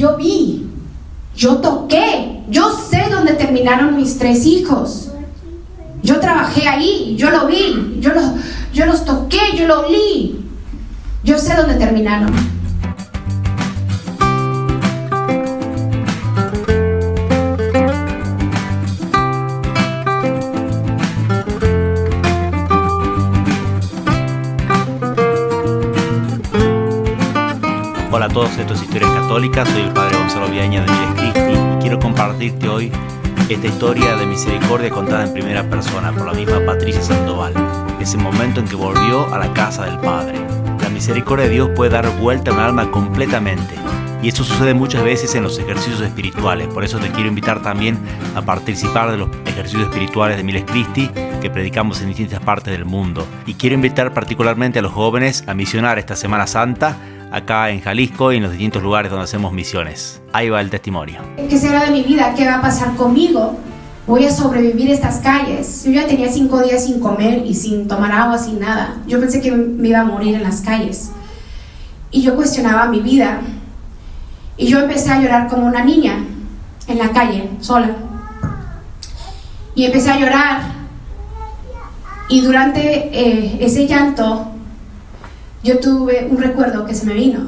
yo 0.00 0.16
vi, 0.16 0.66
yo 1.36 1.58
toqué, 1.58 2.42
yo 2.48 2.70
sé 2.70 3.04
dónde 3.10 3.34
terminaron 3.34 3.96
mis 3.98 4.16
tres 4.16 4.46
hijos. 4.46 5.10
Yo 6.02 6.18
trabajé 6.18 6.66
ahí, 6.66 7.14
yo 7.18 7.30
lo 7.30 7.46
vi, 7.46 7.98
yo, 8.00 8.14
lo, 8.14 8.22
yo 8.72 8.86
los 8.86 9.04
toqué, 9.04 9.38
yo 9.54 9.66
lo 9.66 9.80
olí. 9.80 10.40
Yo 11.22 11.36
sé 11.36 11.54
dónde 11.54 11.74
terminaron. 11.74 12.32
Esto 28.58 28.74
es 28.74 28.82
Historias 28.82 29.10
Católicas, 29.12 29.68
soy 29.68 29.82
el 29.82 29.92
Padre 29.92 30.16
Gonzalo 30.18 30.48
Viaña 30.48 30.82
de 30.82 30.92
Miles 30.92 31.32
Cristi 31.32 31.52
y 31.52 31.80
quiero 31.80 31.98
compartirte 31.98 32.68
hoy 32.68 32.92
esta 33.48 33.66
historia 33.66 34.16
de 34.16 34.26
misericordia 34.26 34.90
contada 34.90 35.24
en 35.24 35.32
primera 35.32 35.68
persona 35.68 36.12
por 36.12 36.26
la 36.26 36.34
misma 36.34 36.64
Patricia 36.66 37.00
Sandoval, 37.00 37.54
ese 38.00 38.18
momento 38.18 38.60
en 38.60 38.68
que 38.68 38.76
volvió 38.76 39.32
a 39.32 39.38
la 39.38 39.52
casa 39.54 39.86
del 39.86 39.98
Padre. 39.98 40.38
La 40.82 40.90
misericordia 40.90 41.46
de 41.46 41.52
Dios 41.52 41.70
puede 41.74 41.90
dar 41.90 42.08
vuelta 42.18 42.50
a 42.50 42.54
un 42.54 42.60
alma 42.60 42.90
completamente 42.90 43.74
y 44.22 44.28
eso 44.28 44.44
sucede 44.44 44.74
muchas 44.74 45.02
veces 45.04 45.34
en 45.34 45.42
los 45.42 45.58
ejercicios 45.58 46.02
espirituales, 46.02 46.68
por 46.68 46.84
eso 46.84 46.98
te 46.98 47.08
quiero 47.10 47.28
invitar 47.28 47.62
también 47.62 47.98
a 48.34 48.42
participar 48.42 49.10
de 49.10 49.16
los 49.16 49.30
ejercicios 49.46 49.84
espirituales 49.84 50.36
de 50.36 50.42
Miles 50.42 50.64
Cristi 50.64 51.10
que 51.40 51.50
predicamos 51.50 52.02
en 52.02 52.08
distintas 52.08 52.40
partes 52.40 52.72
del 52.72 52.84
mundo. 52.84 53.26
Y 53.46 53.54
quiero 53.54 53.74
invitar 53.74 54.12
particularmente 54.12 54.80
a 54.80 54.82
los 54.82 54.92
jóvenes 54.92 55.44
a 55.46 55.54
misionar 55.54 55.98
esta 55.98 56.16
Semana 56.16 56.46
Santa 56.46 56.96
acá 57.30 57.70
en 57.70 57.80
Jalisco 57.80 58.32
y 58.32 58.36
en 58.36 58.42
los 58.42 58.52
distintos 58.52 58.82
lugares 58.82 59.10
donde 59.10 59.24
hacemos 59.24 59.52
misiones. 59.52 60.20
Ahí 60.32 60.48
va 60.48 60.60
el 60.60 60.70
testimonio. 60.70 61.20
¿Qué 61.36 61.58
será 61.58 61.84
de 61.84 61.92
mi 61.92 62.02
vida? 62.02 62.34
¿Qué 62.34 62.46
va 62.46 62.56
a 62.56 62.62
pasar 62.62 62.94
conmigo? 62.96 63.56
Voy 64.06 64.24
a 64.24 64.32
sobrevivir 64.32 64.90
estas 64.90 65.18
calles. 65.18 65.84
Yo 65.84 65.92
ya 65.92 66.06
tenía 66.06 66.28
cinco 66.30 66.60
días 66.62 66.84
sin 66.84 66.98
comer 66.98 67.44
y 67.46 67.54
sin 67.54 67.86
tomar 67.86 68.12
agua, 68.12 68.38
sin 68.38 68.58
nada. 68.58 68.96
Yo 69.06 69.20
pensé 69.20 69.40
que 69.40 69.52
me 69.52 69.88
iba 69.88 70.00
a 70.00 70.04
morir 70.04 70.34
en 70.34 70.42
las 70.42 70.62
calles. 70.62 71.10
Y 72.10 72.22
yo 72.22 72.34
cuestionaba 72.34 72.86
mi 72.86 73.00
vida. 73.00 73.40
Y 74.56 74.66
yo 74.66 74.80
empecé 74.80 75.10
a 75.10 75.20
llorar 75.20 75.48
como 75.48 75.66
una 75.66 75.84
niña 75.84 76.24
en 76.88 76.98
la 76.98 77.10
calle, 77.12 77.48
sola. 77.60 77.90
Y 79.74 79.84
empecé 79.84 80.10
a 80.10 80.18
llorar. 80.18 80.60
Y 82.28 82.40
durante 82.40 83.10
eh, 83.12 83.58
ese 83.60 83.86
llanto 83.86 84.49
yo 85.62 85.78
tuve 85.78 86.26
un 86.30 86.38
recuerdo 86.38 86.86
que 86.86 86.94
se 86.94 87.06
me 87.06 87.14
vino. 87.14 87.40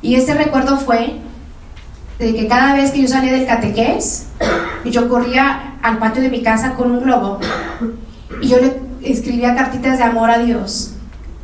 Y 0.00 0.14
ese 0.16 0.34
recuerdo 0.34 0.76
fue 0.76 1.16
de 2.18 2.34
que 2.34 2.46
cada 2.46 2.74
vez 2.74 2.92
que 2.92 3.02
yo 3.02 3.08
salía 3.08 3.32
del 3.32 3.46
catequés, 3.46 4.26
yo 4.84 5.08
corría 5.08 5.76
al 5.82 5.98
patio 5.98 6.22
de 6.22 6.28
mi 6.28 6.42
casa 6.42 6.74
con 6.74 6.90
un 6.90 7.00
globo 7.00 7.40
y 8.40 8.48
yo 8.48 8.58
le 8.58 8.80
escribía 9.02 9.54
cartitas 9.54 9.98
de 9.98 10.04
amor 10.04 10.30
a 10.30 10.38
Dios. 10.38 10.92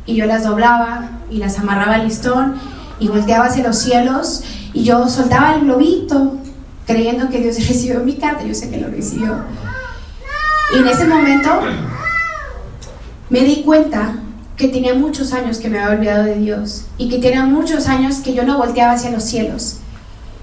Y 0.05 0.15
yo 0.15 0.25
las 0.25 0.43
doblaba 0.43 1.19
y 1.29 1.37
las 1.37 1.59
amarraba 1.59 1.95
al 1.95 2.05
listón 2.05 2.55
y 2.99 3.07
volteaba 3.07 3.45
hacia 3.45 3.63
los 3.63 3.77
cielos 3.77 4.43
y 4.73 4.83
yo 4.83 5.07
soltaba 5.09 5.55
el 5.55 5.61
globito 5.61 6.37
creyendo 6.85 7.29
que 7.29 7.39
Dios 7.39 7.55
recibió 7.67 7.99
mi 7.99 8.15
carta. 8.15 8.43
Yo 8.43 8.53
sé 8.53 8.69
que 8.69 8.77
lo 8.77 8.89
recibió. 8.89 9.35
Y 10.73 10.79
en 10.79 10.87
ese 10.87 11.05
momento 11.05 11.49
me 13.29 13.41
di 13.41 13.63
cuenta 13.63 14.15
que 14.61 14.67
tenía 14.67 14.93
muchos 14.93 15.33
años 15.33 15.57
que 15.57 15.69
me 15.69 15.79
había 15.79 15.97
olvidado 15.97 16.23
de 16.25 16.35
Dios 16.35 16.83
y 16.99 17.09
que 17.09 17.17
tenía 17.17 17.43
muchos 17.45 17.87
años 17.87 18.17
que 18.17 18.35
yo 18.35 18.43
no 18.43 18.59
volteaba 18.59 18.93
hacia 18.93 19.09
los 19.09 19.23
cielos. 19.23 19.77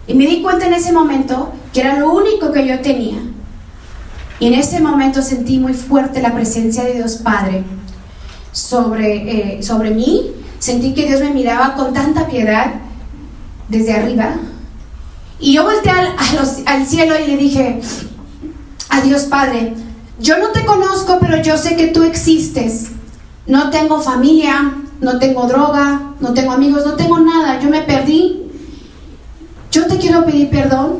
Y 0.08 0.14
me 0.14 0.26
di 0.26 0.42
cuenta 0.42 0.66
en 0.66 0.74
ese 0.74 0.92
momento 0.92 1.52
que 1.72 1.82
era 1.82 2.00
lo 2.00 2.12
único 2.12 2.50
que 2.50 2.66
yo 2.66 2.80
tenía. 2.80 3.18
Y 4.40 4.48
en 4.48 4.54
ese 4.54 4.80
momento 4.80 5.22
sentí 5.22 5.60
muy 5.60 5.72
fuerte 5.72 6.20
la 6.20 6.34
presencia 6.34 6.82
de 6.82 6.94
Dios 6.94 7.18
Padre 7.18 7.62
sobre, 8.50 9.58
eh, 9.58 9.62
sobre 9.62 9.92
mí. 9.92 10.32
Sentí 10.58 10.94
que 10.94 11.06
Dios 11.06 11.20
me 11.20 11.30
miraba 11.30 11.74
con 11.74 11.92
tanta 11.92 12.26
piedad 12.26 12.72
desde 13.68 13.92
arriba. 13.92 14.34
Y 15.38 15.52
yo 15.52 15.62
volteé 15.62 15.92
al, 15.92 16.08
al 16.66 16.86
cielo 16.86 17.14
y 17.16 17.26
le 17.28 17.36
dije, 17.36 17.80
a 18.88 19.00
Dios 19.00 19.24
Padre, 19.24 19.74
yo 20.18 20.38
no 20.38 20.48
te 20.48 20.64
conozco, 20.64 21.18
pero 21.20 21.40
yo 21.40 21.56
sé 21.56 21.76
que 21.76 21.86
tú 21.86 22.02
existes 22.02 22.88
no 23.48 23.70
tengo 23.70 24.00
familia, 24.00 24.74
no 25.00 25.18
tengo 25.18 25.46
droga, 25.46 26.12
no 26.20 26.34
tengo 26.34 26.52
amigos, 26.52 26.84
no 26.84 26.94
tengo 26.94 27.18
nada, 27.18 27.58
yo 27.60 27.70
me 27.70 27.80
perdí. 27.80 28.42
Yo 29.72 29.86
te 29.86 29.96
quiero 29.96 30.24
pedir 30.24 30.50
perdón 30.50 30.98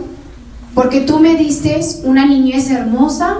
porque 0.75 1.03
tú 1.03 1.19
me 1.19 1.37
diste 1.37 1.79
una 2.05 2.27
niñez 2.27 2.71
hermosa, 2.71 3.39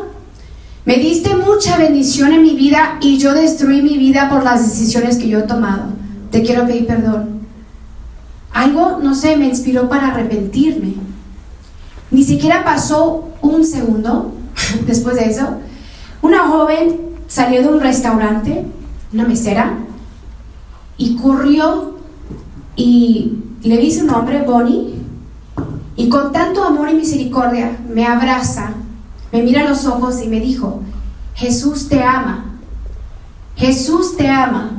me 0.85 0.97
diste 0.97 1.37
mucha 1.37 1.77
bendición 1.79 2.33
en 2.33 2.43
mi 2.43 2.55
vida 2.55 2.99
y 3.01 3.19
yo 3.19 3.33
destruí 3.33 3.83
mi 3.83 3.97
vida 3.97 4.29
por 4.29 4.45
las 4.45 4.67
decisiones 4.69 5.17
que 5.17 5.29
yo 5.29 5.41
he 5.41 5.43
tomado. 5.43 5.85
Te 6.31 6.43
quiero 6.43 6.67
pedir 6.67 6.87
perdón. 6.87 7.41
Algo, 8.53 8.99
no 9.03 9.15
sé, 9.15 9.37
me 9.37 9.47
inspiró 9.47 9.89
para 9.89 10.09
arrepentirme. 10.09 10.95
Ni 12.11 12.25
siquiera 12.25 12.65
pasó 12.65 13.29
un 13.41 13.65
segundo 13.65 14.33
después 14.87 15.17
de 15.17 15.27
eso. 15.27 15.59
Una 16.21 16.49
joven 16.49 17.01
salió 17.27 17.63
de 17.63 17.69
un 17.69 17.81
restaurante 17.81 18.67
una 19.13 19.25
mesera, 19.25 19.79
y 20.97 21.17
corrió 21.17 21.99
y 22.77 23.39
le 23.63 23.77
vi 23.79 23.93
su 23.93 24.05
nombre, 24.05 24.43
Bonnie, 24.43 24.95
y 25.97 26.09
con 26.09 26.33
tanto 26.33 26.65
amor 26.65 26.89
y 26.91 26.95
misericordia 26.95 27.77
me 27.89 28.07
abraza, 28.07 28.75
me 29.33 29.43
mira 29.43 29.63
a 29.63 29.69
los 29.69 29.85
ojos 29.87 30.23
y 30.23 30.29
me 30.29 30.41
dijo, 30.41 30.81
Jesús 31.35 31.89
te 31.89 32.03
ama, 32.03 32.47
Jesús 33.57 34.17
te 34.17 34.29
ama. 34.29 34.73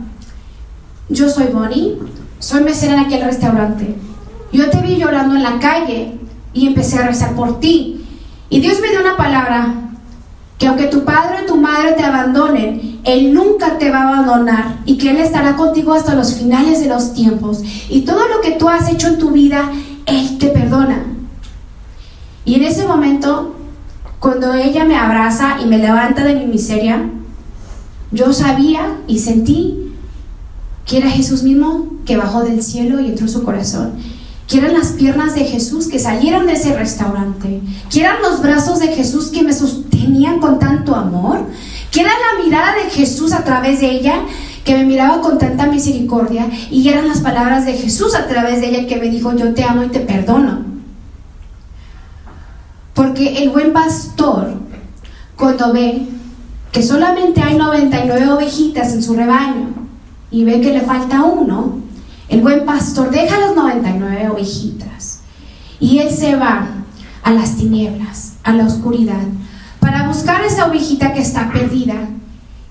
Yo 1.09 1.27
soy 1.27 1.47
Bonnie, 1.47 1.97
soy 2.39 2.63
mesera 2.63 2.93
en 2.93 2.99
aquel 2.99 3.23
restaurante. 3.23 3.95
Yo 4.53 4.69
te 4.69 4.81
vi 4.81 4.95
llorando 4.97 5.35
en 5.35 5.43
la 5.43 5.59
calle 5.59 6.17
y 6.53 6.67
empecé 6.67 6.99
a 6.99 7.07
rezar 7.07 7.35
por 7.35 7.59
ti. 7.59 8.05
Y 8.49 8.61
Dios 8.61 8.79
me 8.81 8.89
dio 8.89 9.01
una 9.01 9.17
palabra 9.17 9.88
que 10.59 10.67
aunque 10.67 10.87
tu 10.87 11.05
padre 11.05 11.41
o 11.41 11.45
tu 11.45 11.55
madre 11.55 11.93
te 11.93 12.03
abandonen, 12.03 12.99
Él 13.05 13.33
nunca 13.33 13.77
te 13.77 13.89
va 13.89 14.01
a 14.01 14.07
abandonar 14.09 14.79
y 14.85 14.97
que 14.97 15.11
Él 15.11 15.17
estará 15.17 15.55
contigo 15.55 15.93
hasta 15.93 16.13
los 16.13 16.33
finales 16.33 16.81
de 16.81 16.89
los 16.89 17.13
tiempos. 17.13 17.63
Y 17.89 18.01
todo 18.01 18.27
lo 18.27 18.41
que 18.41 18.51
tú 18.51 18.67
has 18.67 18.91
hecho 18.91 19.07
en 19.07 19.17
tu 19.17 19.31
vida, 19.31 19.71
Él 20.05 20.37
te 20.37 20.47
perdona. 20.47 21.05
Y 22.43 22.55
en 22.55 22.63
ese 22.63 22.85
momento, 22.85 23.55
cuando 24.19 24.53
ella 24.53 24.83
me 24.83 24.97
abraza 24.97 25.59
y 25.63 25.65
me 25.65 25.77
levanta 25.77 26.25
de 26.25 26.35
mi 26.35 26.45
miseria, 26.45 27.09
yo 28.11 28.33
sabía 28.33 28.97
y 29.07 29.19
sentí 29.19 29.93
que 30.85 30.97
era 30.97 31.09
Jesús 31.09 31.43
mismo 31.43 31.87
que 32.05 32.17
bajó 32.17 32.43
del 32.43 32.61
cielo 32.61 32.99
y 32.99 33.05
entró 33.05 33.27
en 33.27 33.31
su 33.31 33.43
corazón 33.43 33.93
que 34.49 34.57
eran 34.57 34.73
las 34.73 34.93
piernas 34.93 35.35
de 35.35 35.45
Jesús 35.45 35.87
que 35.87 35.99
salieron 35.99 36.47
de 36.47 36.53
ese 36.53 36.75
restaurante, 36.75 37.61
que 37.91 38.01
eran 38.01 38.21
los 38.23 38.41
brazos 38.41 38.79
de 38.79 38.87
Jesús 38.87 39.27
que 39.27 39.43
me 39.43 39.53
sostenían 39.53 40.39
con 40.39 40.57
tanto 40.57 40.95
amor, 40.95 41.45
que 41.91 42.01
era 42.01 42.09
la 42.09 42.43
mirada 42.43 42.73
de 42.75 42.89
Jesús 42.89 43.31
a 43.31 43.43
través 43.43 43.79
de 43.79 43.91
ella 43.91 44.23
que 44.65 44.75
me 44.75 44.85
miraba 44.85 45.21
con 45.21 45.37
tanta 45.37 45.67
misericordia. 45.67 46.47
Y 46.71 46.87
eran 46.89 47.07
las 47.07 47.19
palabras 47.19 47.65
de 47.65 47.73
Jesús 47.73 48.15
a 48.15 48.27
través 48.27 48.61
de 48.61 48.69
ella 48.69 48.87
que 48.87 48.97
me 48.97 49.09
dijo 49.09 49.35
yo 49.35 49.53
te 49.53 49.63
amo 49.63 49.83
y 49.83 49.89
te 49.89 49.99
perdono. 49.99 50.63
Porque 52.93 53.43
el 53.43 53.49
buen 53.49 53.71
pastor 53.71 54.53
cuando 55.35 55.71
ve 55.71 56.07
que 56.71 56.83
solamente 56.83 57.41
hay 57.41 57.57
99 57.57 58.29
ovejitas 58.29 58.93
en 58.93 59.01
su 59.01 59.13
rebaño 59.13 59.69
y 60.31 60.43
ve 60.43 60.59
que 60.59 60.73
le 60.73 60.81
falta 60.81 61.23
uno, 61.23 61.78
el 62.29 62.41
buen 62.41 62.65
pastor 62.65 63.09
deja 63.09 63.39
las 63.39 63.55
99 63.55 64.29
ovejitas 64.29 65.21
y 65.79 65.97
él 65.99 66.11
se 66.11 66.35
va 66.35 66.67
a 67.23 67.31
las 67.31 67.57
tinieblas, 67.57 68.33
a 68.43 68.53
la 68.53 68.65
oscuridad, 68.65 69.23
para 69.79 70.07
buscar 70.07 70.43
esa 70.43 70.67
ovejita 70.67 71.13
que 71.13 71.21
está 71.21 71.51
perdida. 71.51 71.95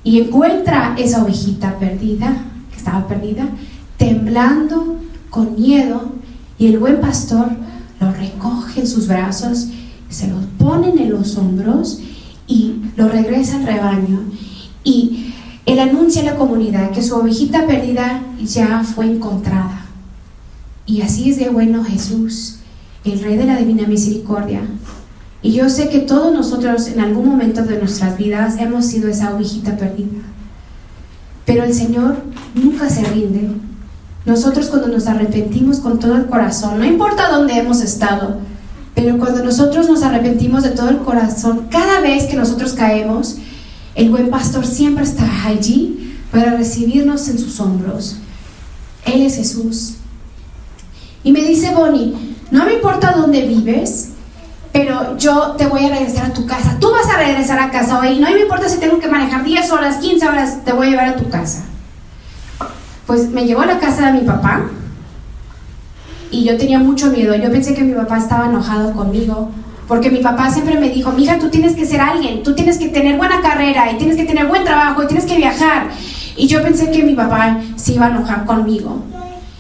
Y 0.05 0.20
encuentra 0.20 0.94
esa 0.96 1.22
ovejita 1.22 1.78
perdida, 1.78 2.37
que 2.70 2.76
estaba 2.76 3.06
perdida, 3.08 3.49
temblando 3.96 4.96
con 5.28 5.55
miedo. 5.55 6.12
Y 6.58 6.69
el 6.69 6.78
buen 6.78 7.00
pastor 7.00 7.50
lo 8.00 8.12
recoge 8.12 8.81
en 8.81 8.87
sus 8.87 9.08
brazos, 9.08 9.69
se 10.08 10.28
lo 10.28 10.37
pone 10.58 10.90
en 10.90 11.11
los 11.11 11.37
hombros 11.37 12.00
y 12.46 12.76
lo 12.96 13.08
regresa 13.08 13.56
al 13.56 13.66
rebaño. 13.66 14.22
Y 14.84 15.27
él 15.68 15.78
anuncia 15.78 16.22
a 16.22 16.24
la 16.24 16.36
comunidad 16.36 16.90
que 16.92 17.02
su 17.02 17.14
ovejita 17.14 17.66
perdida 17.66 18.22
ya 18.42 18.82
fue 18.82 19.04
encontrada. 19.06 19.86
Y 20.86 21.02
así 21.02 21.30
es 21.30 21.38
de 21.38 21.50
bueno 21.50 21.84
Jesús, 21.84 22.60
el 23.04 23.20
Rey 23.20 23.36
de 23.36 23.44
la 23.44 23.56
Divina 23.56 23.86
Misericordia. 23.86 24.62
Y 25.42 25.52
yo 25.52 25.68
sé 25.68 25.90
que 25.90 26.00
todos 26.00 26.32
nosotros 26.32 26.88
en 26.88 27.00
algún 27.00 27.28
momento 27.28 27.62
de 27.62 27.78
nuestras 27.78 28.16
vidas 28.16 28.56
hemos 28.58 28.86
sido 28.86 29.08
esa 29.08 29.34
ovejita 29.34 29.76
perdida. 29.76 30.22
Pero 31.44 31.64
el 31.64 31.74
Señor 31.74 32.16
nunca 32.54 32.88
se 32.88 33.04
rinde, 33.04 33.50
nosotros 34.28 34.66
cuando 34.66 34.88
nos 34.88 35.06
arrepentimos 35.06 35.78
con 35.78 35.98
todo 35.98 36.16
el 36.16 36.26
corazón, 36.26 36.78
no 36.78 36.84
importa 36.84 37.30
dónde 37.30 37.54
hemos 37.54 37.80
estado, 37.80 38.36
pero 38.94 39.16
cuando 39.16 39.42
nosotros 39.42 39.88
nos 39.88 40.02
arrepentimos 40.02 40.64
de 40.64 40.70
todo 40.70 40.90
el 40.90 40.98
corazón, 40.98 41.68
cada 41.70 42.00
vez 42.00 42.24
que 42.24 42.36
nosotros 42.36 42.74
caemos, 42.74 43.38
el 43.98 44.10
buen 44.10 44.30
pastor 44.30 44.64
siempre 44.64 45.02
está 45.02 45.24
allí 45.44 46.16
para 46.30 46.54
recibirnos 46.54 47.28
en 47.28 47.36
sus 47.36 47.58
hombros. 47.58 48.16
Él 49.04 49.22
es 49.22 49.34
Jesús. 49.34 49.94
Y 51.24 51.32
me 51.32 51.40
dice 51.40 51.74
Bonnie, 51.74 52.14
no 52.52 52.64
me 52.64 52.74
importa 52.74 53.10
dónde 53.16 53.44
vives, 53.44 54.10
pero 54.72 55.18
yo 55.18 55.56
te 55.58 55.66
voy 55.66 55.84
a 55.84 55.88
regresar 55.88 56.26
a 56.26 56.32
tu 56.32 56.46
casa. 56.46 56.76
Tú 56.78 56.92
vas 56.92 57.12
a 57.12 57.18
regresar 57.18 57.58
a 57.58 57.72
casa 57.72 57.98
hoy. 57.98 58.20
No 58.20 58.30
me 58.30 58.40
importa 58.40 58.68
si 58.68 58.78
tengo 58.78 59.00
que 59.00 59.08
manejar 59.08 59.42
10 59.42 59.68
horas, 59.72 59.96
15 59.96 60.28
horas, 60.28 60.64
te 60.64 60.72
voy 60.72 60.86
a 60.86 60.90
llevar 60.90 61.08
a 61.08 61.16
tu 61.16 61.28
casa. 61.28 61.64
Pues 63.04 63.28
me 63.30 63.46
llevó 63.46 63.62
a 63.62 63.66
la 63.66 63.80
casa 63.80 64.12
de 64.12 64.20
mi 64.20 64.24
papá 64.24 64.68
y 66.30 66.44
yo 66.44 66.56
tenía 66.56 66.78
mucho 66.78 67.10
miedo. 67.10 67.34
Yo 67.34 67.50
pensé 67.50 67.74
que 67.74 67.82
mi 67.82 67.94
papá 67.94 68.18
estaba 68.18 68.46
enojado 68.46 68.92
conmigo 68.92 69.50
porque 69.88 70.11
mi 70.11 70.19
papá 70.19 70.50
siempre 70.50 70.79
me 70.79 70.90
dijo, 70.90 71.11
mija, 71.12 71.38
tú 71.38 71.49
tienes 71.49 71.75
que 71.75 71.87
ser 71.87 72.02
alguien, 72.02 72.43
tú 72.43 72.55
tienes 72.55 72.76
que 72.76 72.88
tener 72.88 73.17
buena 73.17 73.40
carrera 73.40 73.90
y 73.90 73.96
tienes 73.96 74.17
que 74.17 74.25
tener 74.25 74.46
buen 74.46 74.62
trabajo 74.62 75.02
y 75.02 75.06
tienes 75.06 75.25
que 75.25 75.38
viajar. 75.38 75.88
Y 76.37 76.46
yo 76.46 76.62
pensé 76.62 76.90
que 76.90 77.02
mi 77.02 77.14
papá 77.14 77.58
se 77.76 77.94
iba 77.94 78.06
a 78.06 78.11
enojar 78.11 78.44
conmigo. 78.44 79.02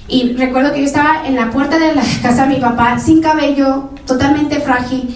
Y 0.06 0.34
recuerdo 0.34 0.72
que 0.72 0.80
yo 0.80 0.86
estaba 0.86 1.26
en 1.26 1.34
la 1.34 1.50
puerta 1.50 1.78
de 1.78 1.94
la 1.94 2.02
casa 2.22 2.46
de 2.46 2.54
mi 2.54 2.60
papá, 2.60 2.98
sin 2.98 3.22
cabello, 3.22 3.88
totalmente 4.06 4.60
frágil, 4.60 5.08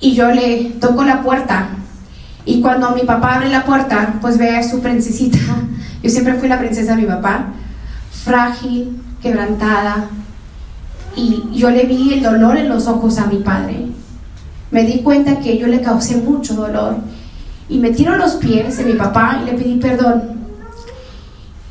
y 0.00 0.14
yo 0.14 0.30
le 0.30 0.76
toco 0.80 1.04
la 1.04 1.22
puerta. 1.22 1.68
Y 2.46 2.60
cuando 2.60 2.90
mi 2.90 3.02
papá 3.02 3.36
abre 3.36 3.48
la 3.48 3.64
puerta, 3.64 4.14
pues 4.20 4.38
ve 4.38 4.56
a 4.56 4.62
su 4.62 4.80
princesita. 4.80 5.38
Yo 6.02 6.10
siempre 6.10 6.34
fui 6.34 6.48
la 6.48 6.58
princesa 6.58 6.94
de 6.94 7.00
mi 7.00 7.08
papá, 7.08 7.46
frágil, 8.24 9.00
quebrantada. 9.22 10.10
Y 11.16 11.44
yo 11.54 11.70
le 11.70 11.84
vi 11.84 12.12
el 12.12 12.22
dolor 12.22 12.58
en 12.58 12.68
los 12.68 12.86
ojos 12.88 13.16
a 13.18 13.24
mi 13.24 13.36
padre. 13.36 13.86
Me 14.74 14.82
di 14.82 15.02
cuenta 15.02 15.38
que 15.38 15.56
yo 15.56 15.68
le 15.68 15.80
causé 15.80 16.16
mucho 16.16 16.54
dolor. 16.54 16.96
Y 17.68 17.78
me 17.78 17.92
tiro 17.92 18.16
los 18.16 18.34
pies 18.34 18.76
de 18.76 18.84
mi 18.84 18.94
papá 18.94 19.40
y 19.40 19.46
le 19.46 19.52
pedí 19.52 19.76
perdón. 19.76 20.22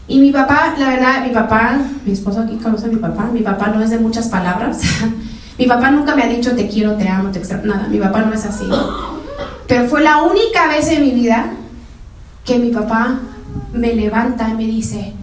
Y 0.07 0.19
mi 0.19 0.31
papá, 0.31 0.73
la 0.77 0.87
verdad, 0.89 1.25
mi 1.27 1.33
papá, 1.33 1.79
mi 2.05 2.13
esposo 2.13 2.39
aquí 2.39 2.55
conoce 2.55 2.85
a 2.85 2.89
mi 2.89 2.95
papá, 2.95 3.29
mi 3.31 3.41
papá 3.41 3.67
no 3.67 3.81
es 3.81 3.89
de 3.89 3.99
muchas 3.99 4.29
palabras. 4.29 4.81
mi 5.59 5.65
papá 5.67 5.91
nunca 5.91 6.15
me 6.15 6.23
ha 6.23 6.27
dicho 6.29 6.55
te 6.55 6.69
quiero, 6.69 6.93
te 6.93 7.09
amo, 7.09 7.29
te 7.29 7.39
extraño, 7.39 7.65
nada. 7.65 7.89
Mi 7.89 7.99
papá 7.99 8.21
no 8.21 8.33
es 8.33 8.45
así. 8.45 8.69
Pero 9.67 9.87
fue 9.89 10.01
la 10.01 10.23
única 10.23 10.67
vez 10.69 10.87
en 10.87 11.01
mi 11.03 11.11
vida 11.11 11.51
que 12.45 12.57
mi 12.57 12.69
papá 12.71 13.19
me 13.73 13.93
levanta 13.93 14.49
y 14.49 14.53
me 14.53 14.65
dice, 14.65 15.13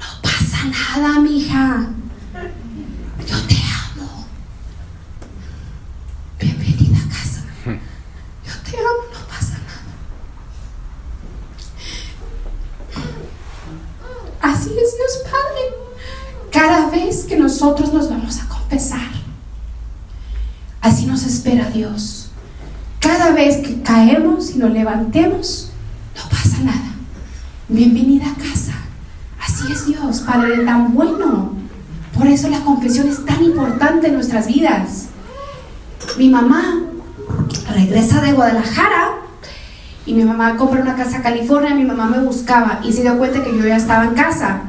no 0.00 0.06
pasa 0.22 0.58
nada, 0.66 1.20
mija. 1.20 1.86
Yo 3.26 3.36
te 3.46 3.56
amo. 3.56 4.26
Bienvenida 6.40 6.98
a 6.98 7.08
casa. 7.08 7.42
Yo 7.64 8.52
te 8.64 8.76
amo, 8.78 9.02
no 9.12 9.20
pasa 9.28 9.58
nada. 9.58 9.82
Así 14.40 14.70
es 14.70 14.96
Dios 14.96 15.16
Padre. 15.30 15.76
Cada 16.50 16.90
vez 16.90 17.24
que 17.24 17.36
nosotros 17.36 17.92
nos 17.92 18.08
vamos 18.08 18.38
a 18.40 18.48
confesar, 18.48 19.08
así 20.80 21.06
nos 21.06 21.24
espera 21.24 21.70
Dios. 21.70 22.30
Cada 23.00 23.30
vez 23.30 23.58
que 23.58 23.82
caemos 23.82 24.50
y 24.50 24.58
nos 24.58 24.70
levantemos, 24.70 25.70
no 26.16 26.28
pasa 26.28 26.58
nada. 26.62 26.94
Bienvenida 27.68 28.26
a 28.26 28.34
casa. 28.34 28.72
Así 29.40 29.72
es 29.72 29.86
Dios, 29.86 30.20
Padre 30.20 30.64
tan 30.64 30.94
bueno. 30.94 31.52
Por 32.16 32.26
eso 32.26 32.48
la 32.48 32.60
confesión 32.60 33.08
es 33.08 33.24
tan 33.24 33.44
importante 33.44 34.08
en 34.08 34.14
nuestras 34.14 34.46
vidas. 34.46 35.06
Mi 36.16 36.28
mamá 36.28 36.80
regresa 37.72 38.20
de 38.20 38.32
Guadalajara 38.32 39.10
y 40.06 40.14
mi 40.14 40.24
mamá 40.24 40.56
compra 40.56 40.80
una 40.80 40.96
casa 40.96 41.16
en 41.16 41.22
California. 41.22 41.74
Mi 41.74 41.84
mamá 41.84 42.06
me 42.06 42.18
buscaba 42.20 42.80
y 42.82 42.92
se 42.92 43.02
dio 43.02 43.16
cuenta 43.18 43.44
que 43.44 43.56
yo 43.56 43.66
ya 43.66 43.76
estaba 43.76 44.04
en 44.04 44.14
casa. 44.14 44.62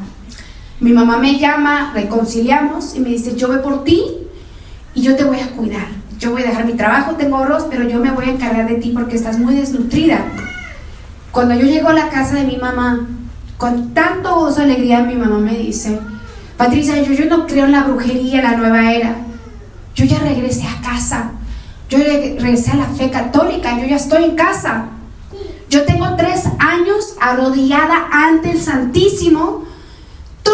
Mi 0.80 0.94
mamá 0.94 1.18
me 1.18 1.38
llama, 1.38 1.92
reconciliamos 1.94 2.96
y 2.96 3.02
me 3.02 3.10
dice, 3.10 3.36
yo 3.36 3.50
voy 3.50 3.60
por 3.60 3.84
ti 3.84 4.02
y 4.94 5.02
yo 5.02 5.16
te 5.16 5.26
voy 5.26 5.40
a 5.40 5.52
cuidar. 5.52 5.88
Yo 6.20 6.32
voy 6.32 6.44
a 6.44 6.48
dejar 6.48 6.66
mi 6.66 6.74
trabajo, 6.74 7.16
tengo 7.16 7.38
ahorros, 7.38 7.66
pero 7.70 7.88
yo 7.88 8.00
me 8.00 8.12
voy 8.12 8.26
a 8.26 8.32
encargar 8.32 8.68
de 8.68 8.76
ti 8.76 8.92
porque 8.94 9.16
estás 9.16 9.40
muy 9.40 9.56
desnutrida. 9.56 10.20
Cuando 11.32 11.54
yo 11.56 11.66
llego 11.66 11.90
a 11.90 11.94
la 11.94 12.10
casa 12.10 12.36
de 12.36 12.46
mi 12.46 12.58
mamá, 12.58 13.08
con 13.58 13.94
tanto 13.94 14.36
gozo 14.36 14.62
y 14.62 14.66
alegría, 14.66 15.02
mi 15.04 15.16
mamá 15.16 15.38
me 15.38 15.58
dice, 15.58 16.00
Patricia, 16.58 17.02
yo, 17.02 17.14
yo 17.14 17.26
no 17.26 17.46
creo 17.46 17.66
en 17.66 17.74
la 17.74 17.84
brujería, 17.84 18.42
la 18.42 18.56
nueva 18.56 18.92
era. 18.92 19.16
Yo 19.96 20.06
ya 20.06 20.20
regresé 20.20 20.66
a 20.66 20.82
casa. 20.82 21.32
Yo 21.90 21.98
regresé 21.98 22.72
a 22.72 22.76
la 22.76 22.86
fe 22.86 23.10
católica. 23.10 23.78
Yo 23.80 23.86
ya 23.86 23.96
estoy 23.98 24.24
en 24.24 24.36
casa. 24.36 24.86
Yo 25.70 25.86
tengo 25.86 26.16
tres 26.16 26.46
años 26.60 27.16
arrodillada 27.20 28.08
ante 28.12 28.52
el 28.52 28.60
Santísimo 28.60 29.66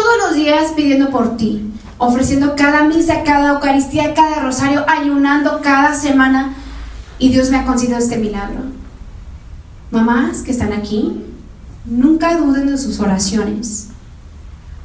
todos 0.06 0.28
los 0.28 0.36
días 0.36 0.72
pidiendo 0.76 1.10
por 1.10 1.36
ti, 1.36 1.68
ofreciendo 1.98 2.54
cada 2.54 2.84
misa, 2.84 3.24
cada 3.24 3.54
Eucaristía, 3.54 4.14
cada 4.14 4.40
rosario, 4.40 4.84
ayunando 4.86 5.60
cada 5.62 5.94
semana. 5.96 6.54
Y 7.18 7.30
Dios 7.30 7.50
me 7.50 7.56
ha 7.56 7.66
concedido 7.66 7.98
este 7.98 8.16
milagro. 8.16 8.60
Mamás 9.90 10.42
que 10.42 10.52
están 10.52 10.72
aquí, 10.72 11.24
nunca 11.86 12.36
duden 12.36 12.68
de 12.68 12.78
sus 12.78 13.00
oraciones. 13.00 13.88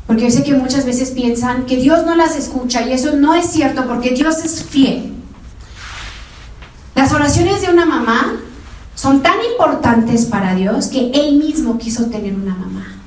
Porque 0.07 0.23
yo 0.23 0.31
sé 0.31 0.43
que 0.43 0.55
muchas 0.55 0.85
veces 0.85 1.11
piensan 1.11 1.65
que 1.65 1.77
Dios 1.77 2.03
no 2.03 2.15
las 2.15 2.35
escucha 2.35 2.81
y 2.81 2.93
eso 2.93 3.15
no 3.15 3.35
es 3.35 3.45
cierto 3.45 3.85
porque 3.87 4.11
Dios 4.11 4.43
es 4.43 4.63
fiel. 4.63 5.13
Las 6.95 7.13
oraciones 7.13 7.61
de 7.61 7.69
una 7.69 7.85
mamá 7.85 8.37
son 8.95 9.21
tan 9.21 9.37
importantes 9.51 10.25
para 10.25 10.55
Dios 10.55 10.87
que 10.87 11.11
Él 11.13 11.37
mismo 11.37 11.77
quiso 11.77 12.07
tener 12.07 12.33
una 12.33 12.55
mamá. 12.55 13.00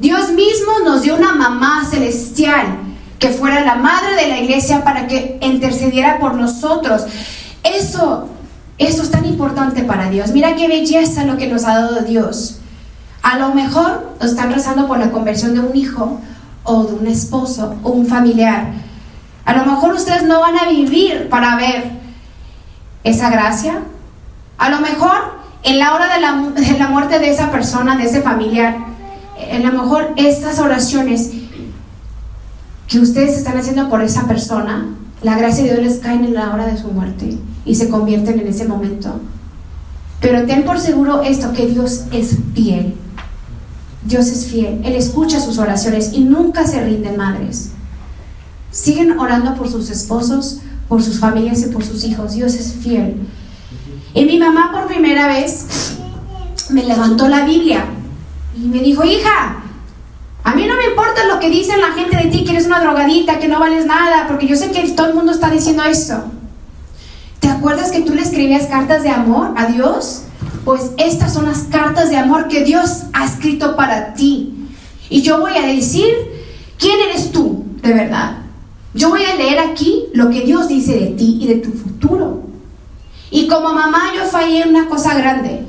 Dios 0.00 0.30
mismo 0.32 0.72
nos 0.82 1.02
dio 1.02 1.14
una 1.14 1.34
mamá 1.34 1.84
celestial 1.84 2.78
que 3.18 3.28
fuera 3.28 3.60
la 3.60 3.74
madre 3.74 4.14
de 4.16 4.28
la 4.28 4.38
iglesia 4.38 4.82
para 4.82 5.06
que 5.06 5.38
intercediera 5.42 6.18
por 6.18 6.34
nosotros. 6.34 7.02
Eso, 7.62 8.28
eso 8.78 9.02
es 9.02 9.10
tan 9.10 9.26
importante 9.26 9.82
para 9.82 10.08
Dios. 10.08 10.30
Mira 10.30 10.56
qué 10.56 10.68
belleza 10.68 11.24
lo 11.24 11.36
que 11.36 11.48
nos 11.48 11.64
ha 11.64 11.78
dado 11.78 12.00
Dios. 12.00 12.60
A 13.22 13.36
lo 13.38 13.54
mejor 13.54 14.16
están 14.22 14.50
rezando 14.50 14.88
por 14.88 14.98
la 14.98 15.10
conversión 15.10 15.52
de 15.52 15.60
un 15.60 15.76
hijo 15.76 16.18
o 16.64 16.84
de 16.84 16.94
un 16.94 17.06
esposo 17.06 17.74
o 17.82 17.90
un 17.90 18.06
familiar. 18.06 18.72
A 19.44 19.52
lo 19.52 19.66
mejor 19.66 19.92
ustedes 19.92 20.22
no 20.22 20.40
van 20.40 20.56
a 20.56 20.70
vivir 20.70 21.28
para 21.28 21.56
ver 21.56 21.90
esa 23.04 23.28
gracia. 23.28 23.82
A 24.56 24.70
lo 24.70 24.80
mejor 24.80 25.40
en 25.62 25.78
la 25.78 25.94
hora 25.94 26.14
de 26.14 26.20
la, 26.22 26.32
de 26.32 26.78
la 26.78 26.88
muerte 26.88 27.18
de 27.18 27.28
esa 27.28 27.50
persona, 27.50 27.98
de 27.98 28.04
ese 28.04 28.22
familiar, 28.22 28.89
a 29.52 29.58
lo 29.58 29.82
mejor 29.82 30.12
estas 30.16 30.58
oraciones 30.58 31.30
que 32.88 32.98
ustedes 32.98 33.36
están 33.36 33.56
haciendo 33.56 33.88
por 33.88 34.02
esa 34.02 34.26
persona, 34.26 34.88
la 35.22 35.38
gracia 35.38 35.64
de 35.64 35.70
Dios 35.70 35.84
les 35.84 35.98
cae 35.98 36.16
en 36.16 36.34
la 36.34 36.52
hora 36.52 36.66
de 36.66 36.76
su 36.76 36.88
muerte 36.88 37.38
y 37.64 37.74
se 37.74 37.88
convierten 37.88 38.40
en 38.40 38.48
ese 38.48 38.66
momento. 38.66 39.20
Pero 40.20 40.46
ten 40.46 40.64
por 40.64 40.78
seguro 40.80 41.22
esto, 41.22 41.52
que 41.52 41.66
Dios 41.66 42.04
es 42.12 42.36
fiel. 42.54 42.94
Dios 44.04 44.28
es 44.28 44.46
fiel. 44.46 44.80
Él 44.84 44.94
escucha 44.94 45.40
sus 45.40 45.58
oraciones 45.58 46.12
y 46.12 46.20
nunca 46.20 46.66
se 46.66 46.82
rinden 46.82 47.16
madres. 47.16 47.70
Siguen 48.70 49.18
orando 49.18 49.54
por 49.54 49.68
sus 49.68 49.90
esposos, 49.90 50.60
por 50.88 51.02
sus 51.02 51.20
familias 51.20 51.62
y 51.62 51.66
por 51.66 51.84
sus 51.84 52.04
hijos. 52.04 52.34
Dios 52.34 52.54
es 52.54 52.72
fiel. 52.72 53.16
Y 54.14 54.24
mi 54.24 54.38
mamá 54.38 54.70
por 54.72 54.88
primera 54.88 55.28
vez 55.28 55.96
me 56.70 56.82
levantó 56.82 57.28
la 57.28 57.44
Biblia 57.44 57.84
y 58.56 58.66
me 58.66 58.80
dijo, 58.80 59.04
hija, 59.04 59.62
a 60.42 60.54
mí 60.54 60.66
no 60.66 60.76
me 60.76 60.86
importa 60.86 61.26
lo 61.26 61.38
que 61.38 61.50
dicen 61.50 61.80
la 61.80 61.92
gente 61.92 62.16
de 62.16 62.30
ti, 62.30 62.44
que 62.44 62.52
eres 62.52 62.66
una 62.66 62.80
drogadita, 62.80 63.38
que 63.38 63.48
no 63.48 63.60
vales 63.60 63.86
nada, 63.86 64.26
porque 64.26 64.46
yo 64.46 64.56
sé 64.56 64.70
que 64.70 64.88
todo 64.90 65.08
el 65.08 65.14
mundo 65.14 65.32
está 65.32 65.50
diciendo 65.50 65.82
eso. 65.84 66.24
¿Te 67.40 67.48
acuerdas 67.48 67.90
que 67.90 68.02
tú 68.02 68.14
le 68.14 68.22
escribías 68.22 68.66
cartas 68.66 69.02
de 69.02 69.10
amor 69.10 69.54
a 69.56 69.66
Dios? 69.66 70.22
Pues 70.64 70.92
estas 70.98 71.32
son 71.32 71.46
las 71.46 71.60
cartas 71.64 72.10
de 72.10 72.16
amor 72.16 72.48
que 72.48 72.64
Dios 72.64 73.04
ha 73.12 73.24
escrito 73.24 73.76
para 73.76 74.14
ti. 74.14 74.68
Y 75.08 75.22
yo 75.22 75.40
voy 75.40 75.56
a 75.56 75.66
decir, 75.66 76.06
¿quién 76.78 76.98
eres 77.08 77.32
tú 77.32 77.64
de 77.82 77.92
verdad? 77.92 78.38
Yo 78.94 79.10
voy 79.10 79.24
a 79.24 79.36
leer 79.36 79.58
aquí 79.58 80.06
lo 80.14 80.30
que 80.30 80.40
Dios 80.42 80.68
dice 80.68 80.98
de 80.98 81.06
ti 81.08 81.38
y 81.40 81.46
de 81.46 81.56
tu 81.56 81.72
futuro. 81.72 82.42
Y 83.30 83.46
como 83.46 83.72
mamá 83.72 84.12
yo 84.16 84.24
fallé 84.24 84.62
en 84.62 84.70
una 84.70 84.88
cosa 84.88 85.14
grande. 85.14 85.64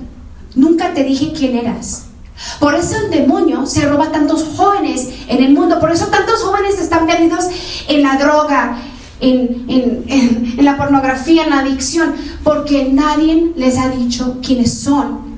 Nunca 0.55 0.93
te 0.93 1.03
dije 1.03 1.31
quién 1.33 1.55
eras. 1.55 2.10
Por 2.59 2.75
eso 2.75 2.95
el 2.97 3.11
demonio 3.11 3.65
se 3.65 3.87
roba 3.87 4.11
tantos 4.11 4.43
jóvenes 4.55 5.09
en 5.27 5.43
el 5.43 5.53
mundo. 5.53 5.79
Por 5.79 5.91
eso 5.91 6.07
tantos 6.07 6.41
jóvenes 6.41 6.79
están 6.79 7.05
perdidos 7.05 7.45
en 7.87 8.03
la 8.03 8.17
droga, 8.17 8.77
en, 9.19 9.65
en, 9.67 10.03
en, 10.07 10.65
la 10.65 10.77
pornografía, 10.77 11.43
en 11.43 11.51
la 11.51 11.59
adicción, 11.59 12.13
porque 12.43 12.89
nadie 12.91 13.51
les 13.55 13.77
ha 13.77 13.89
dicho 13.89 14.39
quiénes 14.45 14.73
son. 14.73 15.31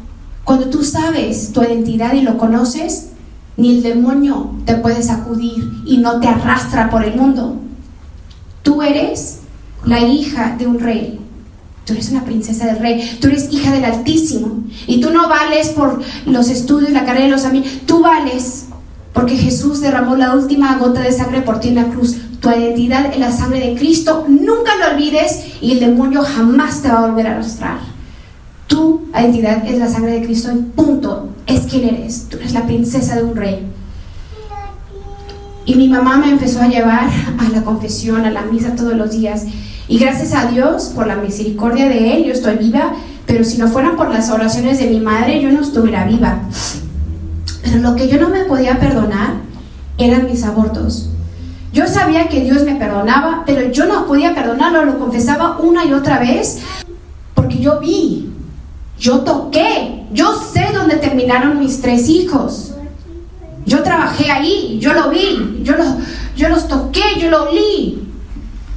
Cuando 0.43 0.69
tú 0.69 0.83
sabes 0.83 1.51
tu 1.53 1.61
identidad 1.61 2.13
y 2.13 2.21
lo 2.21 2.37
conoces, 2.37 3.09
ni 3.55 3.77
el 3.77 3.83
demonio 3.83 4.51
te 4.65 4.75
puede 4.75 5.03
sacudir 5.03 5.63
y 5.85 5.97
no 5.97 6.19
te 6.19 6.27
arrastra 6.27 6.89
por 6.89 7.03
el 7.03 7.15
mundo. 7.15 7.57
Tú 8.63 8.81
eres 8.81 9.39
la 9.85 9.99
hija 9.99 10.55
de 10.57 10.67
un 10.67 10.79
rey. 10.79 11.19
Tú 11.85 11.93
eres 11.93 12.11
una 12.11 12.23
princesa 12.23 12.65
del 12.65 12.79
rey. 12.79 13.17
Tú 13.19 13.27
eres 13.27 13.51
hija 13.51 13.71
del 13.71 13.85
Altísimo. 13.85 14.63
Y 14.87 15.01
tú 15.01 15.11
no 15.11 15.27
vales 15.27 15.69
por 15.69 16.01
los 16.25 16.49
estudios, 16.49 16.91
la 16.91 17.05
carrera 17.05 17.25
de 17.25 17.31
los 17.31 17.45
amigos. 17.45 17.69
Tú 17.85 18.01
vales 18.01 18.65
porque 19.13 19.37
Jesús 19.37 19.81
derramó 19.81 20.15
la 20.15 20.33
última 20.33 20.77
gota 20.77 21.01
de 21.01 21.11
sangre 21.11 21.41
por 21.41 21.59
ti 21.59 21.69
en 21.69 21.75
la 21.75 21.85
cruz. 21.85 22.17
Tu 22.39 22.49
identidad 22.49 23.13
en 23.13 23.19
la 23.19 23.31
sangre 23.31 23.59
de 23.59 23.75
Cristo. 23.75 24.25
Nunca 24.27 24.71
lo 24.77 24.95
olvides 24.95 25.61
y 25.61 25.73
el 25.73 25.79
demonio 25.79 26.23
jamás 26.23 26.81
te 26.81 26.89
va 26.89 26.99
a 26.99 27.07
volver 27.07 27.27
a 27.27 27.31
arrastrar. 27.33 27.77
Tu 28.67 29.07
identidad 29.13 29.65
es 29.67 29.77
la 29.77 29.89
sangre 29.89 30.19
de 30.19 30.25
Cristo. 30.25 30.49
Punto. 30.75 31.29
Es 31.45 31.61
quien 31.61 31.87
eres. 31.89 32.27
Tú 32.29 32.37
eres 32.37 32.53
la 32.53 32.65
princesa 32.65 33.15
de 33.15 33.23
un 33.23 33.35
rey. 33.35 33.67
Y 35.65 35.75
mi 35.75 35.87
mamá 35.87 36.17
me 36.17 36.29
empezó 36.29 36.61
a 36.61 36.67
llevar 36.67 37.09
a 37.37 37.49
la 37.49 37.63
confesión, 37.63 38.25
a 38.25 38.31
la 38.31 38.41
misa 38.43 38.75
todos 38.75 38.95
los 38.95 39.11
días. 39.11 39.45
Y 39.87 39.99
gracias 39.99 40.33
a 40.33 40.47
Dios, 40.47 40.91
por 40.95 41.07
la 41.07 41.15
misericordia 41.15 41.89
de 41.89 42.15
Él, 42.15 42.25
yo 42.25 42.33
estoy 42.33 42.55
viva, 42.55 42.93
pero 43.25 43.43
si 43.43 43.57
no 43.57 43.67
fueran 43.67 43.95
por 43.95 44.09
las 44.09 44.29
oraciones 44.29 44.79
de 44.79 44.87
mi 44.87 44.99
madre, 44.99 45.41
yo 45.41 45.51
no 45.51 45.61
estuviera 45.61 46.05
viva. 46.05 46.39
Pero 47.63 47.77
lo 47.79 47.95
que 47.95 48.07
yo 48.07 48.19
no 48.19 48.29
me 48.29 48.45
podía 48.45 48.79
perdonar 48.79 49.35
eran 49.97 50.25
mis 50.25 50.43
abortos. 50.43 51.09
Yo 51.73 51.87
sabía 51.87 52.29
que 52.29 52.41
Dios 52.41 52.63
me 52.63 52.75
perdonaba, 52.75 53.43
pero 53.45 53.71
yo 53.71 53.85
no 53.85 54.05
podía 54.05 54.35
perdonarlo, 54.35 54.85
lo 54.85 54.99
confesaba 54.99 55.57
una 55.57 55.85
y 55.85 55.93
otra 55.93 56.19
vez, 56.19 56.59
porque 57.33 57.57
yo 57.57 57.79
vi, 57.79 58.29
yo 58.99 59.21
toqué, 59.21 60.05
yo 60.11 60.33
sé 60.33 60.67
dónde 60.73 60.97
terminaron 60.97 61.59
mis 61.59 61.81
tres 61.81 62.07
hijos. 62.09 62.75
Yo 63.65 63.81
trabajé 63.81 64.29
ahí, 64.29 64.77
yo 64.79 64.93
lo 64.93 65.09
vi, 65.09 65.61
yo, 65.63 65.75
lo, 65.75 65.83
yo 66.35 66.49
los 66.49 66.67
toqué, 66.67 67.01
yo 67.19 67.29
lo 67.29 67.49
olí. 67.49 68.02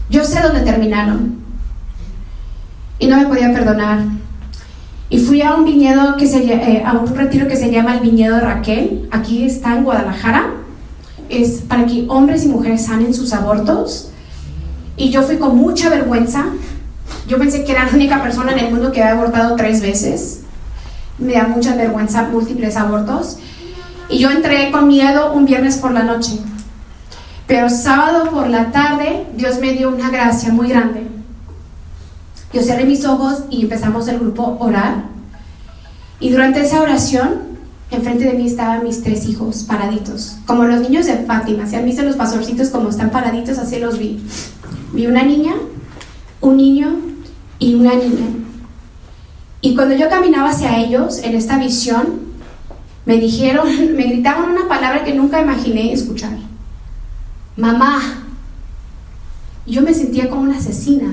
Yo 0.08 0.24
sé 0.24 0.40
dónde 0.40 0.60
terminaron. 0.60 1.36
Y 2.98 3.08
no 3.08 3.16
me 3.16 3.26
podía 3.26 3.52
perdonar. 3.52 4.00
Y 5.08 5.18
fui 5.18 5.42
a 5.42 5.54
un 5.54 5.64
viñedo 5.64 6.16
que 6.16 6.26
se 6.26 6.44
eh, 6.44 6.82
a 6.84 6.92
un 6.92 7.14
retiro 7.14 7.46
que 7.46 7.56
se 7.56 7.70
llama 7.70 7.94
el 7.94 8.00
viñedo 8.00 8.40
Raquel. 8.40 9.08
Aquí 9.10 9.44
está 9.44 9.76
en 9.76 9.84
Guadalajara. 9.84 10.50
Es 11.28 11.62
para 11.62 11.86
que 11.86 12.06
hombres 12.08 12.44
y 12.44 12.48
mujeres 12.48 12.86
sanen 12.86 13.14
sus 13.14 13.32
abortos. 13.32 14.10
Y 14.96 15.10
yo 15.10 15.22
fui 15.22 15.36
con 15.36 15.56
mucha 15.56 15.90
vergüenza. 15.90 16.46
Yo 17.28 17.38
pensé 17.38 17.64
que 17.64 17.72
era 17.72 17.86
la 17.86 17.92
única 17.92 18.22
persona 18.22 18.52
en 18.52 18.60
el 18.60 18.70
mundo 18.70 18.92
que 18.92 19.02
había 19.02 19.20
abortado 19.20 19.56
tres 19.56 19.82
veces. 19.82 20.42
Me 21.18 21.34
da 21.34 21.48
mucha 21.48 21.74
vergüenza 21.74 22.28
múltiples 22.28 22.76
abortos. 22.76 23.38
Y 24.08 24.18
yo 24.18 24.30
entré 24.30 24.70
con 24.70 24.86
miedo 24.86 25.32
un 25.32 25.44
viernes 25.44 25.76
por 25.78 25.92
la 25.92 26.04
noche. 26.04 26.38
Pero 27.46 27.70
sábado 27.70 28.30
por 28.30 28.48
la 28.48 28.72
tarde 28.72 29.26
Dios 29.36 29.60
me 29.60 29.72
dio 29.72 29.88
una 29.88 30.10
gracia 30.10 30.52
muy 30.52 30.68
grande. 30.68 31.06
Yo 32.52 32.62
cerré 32.62 32.84
mis 32.84 33.04
ojos 33.04 33.44
y 33.50 33.62
empezamos 33.62 34.08
el 34.08 34.18
grupo 34.18 34.42
a 34.60 34.64
orar. 34.64 35.04
Y 36.18 36.30
durante 36.30 36.60
esa 36.60 36.80
oración, 36.80 37.40
enfrente 37.90 38.24
de 38.24 38.32
mí 38.32 38.46
estaban 38.46 38.82
mis 38.82 39.02
tres 39.02 39.28
hijos 39.28 39.64
paraditos, 39.64 40.38
como 40.46 40.64
los 40.64 40.80
niños 40.80 41.06
de 41.06 41.18
Fátima. 41.18 41.66
Si 41.66 41.76
han 41.76 41.84
visto 41.84 42.02
los 42.02 42.16
pastorcitos 42.16 42.70
como 42.70 42.88
están 42.88 43.10
paraditos, 43.10 43.58
así 43.58 43.78
los 43.78 43.98
vi. 43.98 44.24
Vi 44.92 45.06
una 45.06 45.22
niña, 45.22 45.54
un 46.40 46.56
niño 46.56 46.96
y 47.58 47.74
una 47.74 47.94
niña. 47.94 48.26
Y 49.60 49.74
cuando 49.74 49.94
yo 49.94 50.08
caminaba 50.08 50.50
hacia 50.50 50.78
ellos 50.78 51.18
en 51.18 51.34
esta 51.34 51.58
visión, 51.58 52.26
me 53.04 53.18
dijeron, 53.18 53.68
me 53.96 54.04
gritaban 54.04 54.50
una 54.50 54.68
palabra 54.68 55.04
que 55.04 55.14
nunca 55.14 55.40
imaginé 55.40 55.92
escuchar 55.92 56.45
mamá. 57.56 58.24
Yo 59.66 59.82
me 59.82 59.94
sentía 59.94 60.30
como 60.30 60.42
una 60.42 60.58
asesina. 60.58 61.12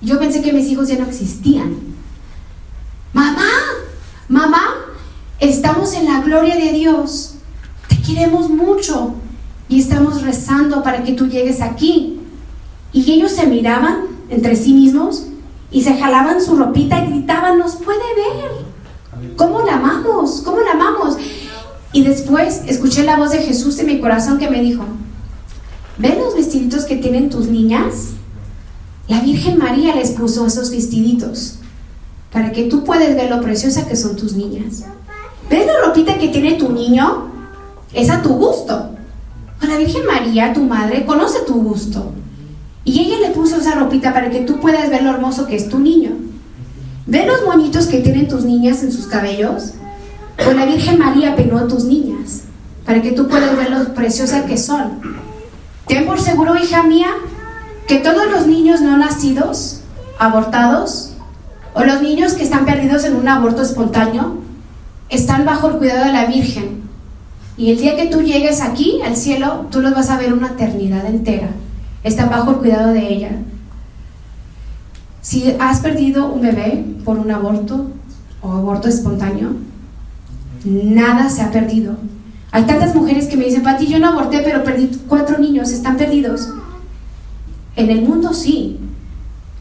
Yo 0.00 0.18
pensé 0.18 0.42
que 0.42 0.52
mis 0.52 0.68
hijos 0.68 0.88
ya 0.88 0.98
no 0.98 1.06
existían. 1.06 1.76
Mamá, 3.12 3.48
mamá, 4.28 4.62
estamos 5.38 5.92
en 5.94 6.06
la 6.06 6.20
gloria 6.20 6.56
de 6.56 6.72
Dios. 6.72 7.34
Te 7.88 8.00
queremos 8.00 8.48
mucho 8.48 9.14
y 9.68 9.80
estamos 9.80 10.22
rezando 10.22 10.82
para 10.82 11.04
que 11.04 11.12
tú 11.12 11.26
llegues 11.26 11.60
aquí. 11.60 12.20
Y 12.92 13.10
ellos 13.12 13.32
se 13.32 13.46
miraban 13.46 14.06
entre 14.28 14.56
sí 14.56 14.72
mismos 14.72 15.26
y 15.70 15.82
se 15.82 15.96
jalaban 15.96 16.42
su 16.42 16.56
ropita 16.56 17.04
y 17.04 17.10
gritaban, 17.10 17.58
nos 17.58 17.76
puede 17.76 17.98
ver. 17.98 19.36
¿Cómo 19.36 19.62
la 19.62 19.76
amamos? 19.76 20.42
¿Cómo 20.44 20.60
la 20.60 20.72
amamos? 20.72 21.16
Y 21.92 22.04
después 22.04 22.62
escuché 22.66 23.04
la 23.04 23.16
voz 23.16 23.32
de 23.32 23.38
Jesús 23.38 23.78
en 23.78 23.86
mi 23.86 24.00
corazón 24.00 24.38
que 24.38 24.48
me 24.48 24.62
dijo, 24.62 24.84
¿ven 25.98 26.18
los 26.18 26.34
vestiditos 26.34 26.84
que 26.84 26.96
tienen 26.96 27.28
tus 27.28 27.48
niñas? 27.48 28.12
La 29.08 29.20
Virgen 29.20 29.58
María 29.58 29.94
les 29.94 30.12
puso 30.12 30.46
esos 30.46 30.70
vestiditos 30.70 31.56
para 32.32 32.50
que 32.52 32.64
tú 32.64 32.82
puedas 32.82 33.14
ver 33.14 33.28
lo 33.28 33.42
preciosa 33.42 33.86
que 33.86 33.96
son 33.96 34.16
tus 34.16 34.32
niñas. 34.32 34.84
¿Ves 35.50 35.66
la 35.66 35.86
ropita 35.86 36.16
que 36.16 36.28
tiene 36.28 36.54
tu 36.54 36.72
niño? 36.72 37.30
Es 37.92 38.08
a 38.08 38.22
tu 38.22 38.30
gusto. 38.30 38.90
la 39.60 39.76
Virgen 39.76 40.06
María, 40.06 40.54
tu 40.54 40.62
madre, 40.62 41.04
conoce 41.04 41.40
tu 41.46 41.62
gusto. 41.62 42.12
Y 42.84 43.00
ella 43.00 43.28
le 43.28 43.34
puso 43.34 43.56
esa 43.56 43.74
ropita 43.74 44.14
para 44.14 44.30
que 44.30 44.40
tú 44.40 44.60
puedas 44.60 44.88
ver 44.88 45.02
lo 45.02 45.10
hermoso 45.10 45.46
que 45.46 45.56
es 45.56 45.68
tu 45.68 45.78
niño. 45.78 46.12
¿Ves 47.06 47.26
los 47.26 47.44
moñitos 47.44 47.86
que 47.86 47.98
tienen 47.98 48.28
tus 48.28 48.44
niñas 48.44 48.82
en 48.82 48.92
sus 48.92 49.06
cabellos? 49.06 49.74
Pues 50.36 50.56
la 50.56 50.64
Virgen 50.64 50.98
María 50.98 51.36
peinó 51.36 51.58
a 51.58 51.68
tus 51.68 51.84
niñas 51.84 52.42
para 52.84 53.00
que 53.02 53.12
tú 53.12 53.28
puedas 53.28 53.56
ver 53.56 53.70
lo 53.70 53.94
preciosas 53.94 54.42
que 54.42 54.56
son. 54.56 55.00
Ten 55.86 56.06
por 56.06 56.20
seguro, 56.20 56.56
hija 56.56 56.82
mía, 56.82 57.08
que 57.86 57.98
todos 57.98 58.30
los 58.30 58.46
niños 58.46 58.80
no 58.80 58.96
nacidos, 58.96 59.80
abortados, 60.18 61.12
o 61.74 61.84
los 61.84 62.02
niños 62.02 62.34
que 62.34 62.44
están 62.44 62.64
perdidos 62.64 63.04
en 63.04 63.16
un 63.16 63.28
aborto 63.28 63.62
espontáneo, 63.62 64.38
están 65.08 65.44
bajo 65.44 65.68
el 65.68 65.76
cuidado 65.76 66.06
de 66.06 66.12
la 66.12 66.26
Virgen. 66.26 66.82
Y 67.56 67.70
el 67.70 67.78
día 67.78 67.96
que 67.96 68.06
tú 68.06 68.22
llegues 68.22 68.60
aquí, 68.60 69.00
al 69.04 69.16
cielo, 69.16 69.66
tú 69.70 69.80
los 69.80 69.94
vas 69.94 70.10
a 70.10 70.16
ver 70.16 70.32
una 70.32 70.48
eternidad 70.48 71.06
entera. 71.06 71.50
Están 72.02 72.30
bajo 72.30 72.52
el 72.52 72.56
cuidado 72.56 72.92
de 72.92 73.12
ella. 73.12 73.30
Si 75.20 75.54
has 75.60 75.80
perdido 75.80 76.32
un 76.32 76.42
bebé 76.42 76.84
por 77.04 77.18
un 77.18 77.30
aborto 77.30 77.90
o 78.40 78.52
aborto 78.52 78.88
espontáneo, 78.88 79.50
Nada 80.64 81.28
se 81.28 81.42
ha 81.42 81.50
perdido. 81.50 81.96
Hay 82.52 82.64
tantas 82.64 82.94
mujeres 82.94 83.26
que 83.26 83.36
me 83.36 83.46
dicen, 83.46 83.62
Pati, 83.62 83.86
yo 83.86 83.98
no 83.98 84.08
aborté, 84.08 84.42
pero 84.44 84.62
perdí 84.62 84.90
cuatro 85.08 85.38
niños, 85.38 85.70
están 85.70 85.96
perdidos. 85.96 86.50
En 87.76 87.90
el 87.90 88.02
mundo 88.02 88.34
sí, 88.34 88.78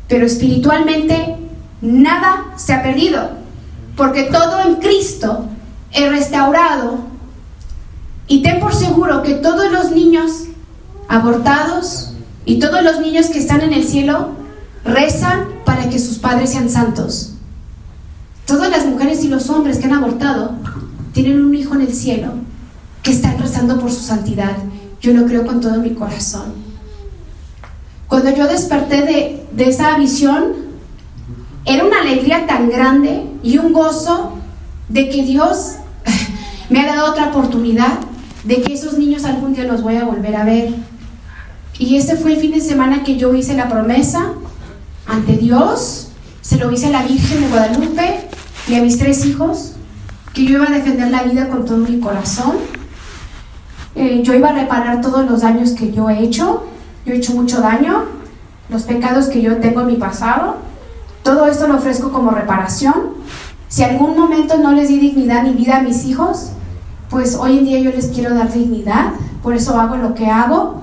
pero 0.10 0.26
espiritualmente 0.26 1.38
nada 1.82 2.54
se 2.58 2.74
ha 2.74 2.84
perdido, 2.84 3.32
porque 3.96 4.24
todo 4.24 4.60
en 4.68 4.76
Cristo 4.76 5.46
es 5.94 6.10
restaurado. 6.10 7.00
Y 8.28 8.42
ten 8.42 8.60
por 8.60 8.74
seguro 8.74 9.24
que 9.24 9.36
todos 9.36 9.72
los 9.72 9.92
niños 9.92 10.46
abortados 11.08 12.14
y 12.46 12.60
todos 12.60 12.84
los 12.84 13.00
niños 13.00 13.28
que 13.28 13.40
están 13.40 13.62
en 13.62 13.74
el 13.74 13.86
cielo 13.86 14.32
rezan 14.84 15.48
para 15.66 15.90
que 15.90 16.00
sus 16.00 16.18
padres 16.18 16.52
sean 16.52 16.70
santos. 16.70 17.34
Todas 18.46 18.70
las 18.70 18.86
mujeres 18.86 19.24
y 19.24 19.30
los 19.30 19.50
hombres 19.50 19.78
que 19.78 19.86
han 19.86 19.94
abortado 19.94 20.56
tienen 21.14 21.44
un 21.44 21.54
hijo 21.56 21.76
en 21.76 21.82
el 21.82 21.94
cielo 21.94 22.34
que 23.04 23.12
está 23.12 23.34
rezando 23.34 23.80
por 23.80 23.92
su 23.92 24.02
santidad. 24.02 24.58
Yo 25.02 25.14
lo 25.14 25.26
creo 25.26 25.46
con 25.46 25.62
todo 25.62 25.80
mi 25.80 25.92
corazón. 25.92 26.54
Cuando 28.08 28.36
yo 28.36 28.48
desperté 28.48 29.02
de, 29.02 29.46
de 29.52 29.70
esa 29.70 29.98
visión, 29.98 30.54
era 31.66 31.86
una 31.86 32.02
alegría 32.02 32.46
tan 32.48 32.70
grande 32.70 33.24
y 33.44 33.58
un 33.58 33.74
gozo 33.74 34.38
de 34.90 35.10
que 35.10 35.24
Dios 35.24 35.76
me 36.70 36.82
ha 36.82 36.96
dado 36.96 37.12
otra 37.12 37.30
oportunidad, 37.30 38.00
de 38.44 38.62
que 38.62 38.74
esos 38.74 38.98
niños 38.98 39.24
algún 39.26 39.54
día 39.54 39.66
los 39.66 39.82
voy 39.82 39.96
a 39.96 40.06
volver 40.06 40.36
a 40.36 40.44
ver. 40.44 40.74
Y 41.78 41.96
ese 41.96 42.16
fue 42.16 42.34
el 42.34 42.40
fin 42.40 42.52
de 42.52 42.62
semana 42.62 43.04
que 43.04 43.18
yo 43.18 43.34
hice 43.34 43.56
la 43.56 43.70
promesa 43.70 44.34
ante 45.08 45.38
Dios, 45.38 46.10
se 46.42 46.58
lo 46.58 46.72
hice 46.72 46.88
a 46.88 46.92
la 46.92 47.04
Virgen 47.04 47.42
de 47.42 47.48
Guadalupe 47.48 48.28
y 48.68 48.76
a 48.76 48.82
mis 48.82 48.98
tres 48.98 49.26
hijos, 49.26 49.74
que 50.34 50.46
yo 50.46 50.58
iba 50.58 50.68
a 50.68 50.72
defender 50.72 51.12
la 51.12 51.24
vida 51.24 51.50
con 51.50 51.66
todo 51.66 51.78
mi 51.78 52.00
corazón. 52.00 52.56
Eh, 53.96 54.22
yo 54.24 54.34
iba 54.34 54.50
a 54.50 54.54
reparar 54.54 55.02
todos 55.02 55.30
los 55.30 55.42
daños 55.42 55.72
que 55.72 55.92
yo 55.92 56.10
he 56.10 56.24
hecho. 56.24 56.66
Yo 57.06 57.14
he 57.14 57.18
hecho 57.18 57.34
mucho 57.34 57.62
daño, 57.62 58.04
los 58.70 58.84
pecados 58.84 59.28
que 59.28 59.42
yo 59.42 59.58
tengo 59.58 59.82
en 59.82 59.88
mi 59.88 59.96
pasado. 59.96 60.58
Todo 61.24 61.48
esto 61.48 61.68
lo 61.68 61.76
ofrezco 61.76 62.12
como 62.12 62.32
reparación. 62.32 62.94
Si 63.68 63.84
algún 63.84 64.18
momento 64.18 64.58
no 64.58 64.72
les 64.74 64.90
di 64.90 65.00
dignidad 65.00 65.44
ni 65.44 65.54
vida 65.54 65.78
a 65.78 65.82
mis 65.82 66.06
hijos, 66.06 66.52
pues 67.10 67.36
hoy 67.36 67.60
en 67.60 67.66
día 67.66 67.80
yo 67.80 67.92
les 67.92 68.08
quiero 68.08 68.36
dar 68.36 68.52
dignidad. 68.52 69.14
Por 69.42 69.56
eso 69.56 69.80
hago 69.80 69.98
lo 69.98 70.14
que 70.14 70.28
hago. 70.28 70.82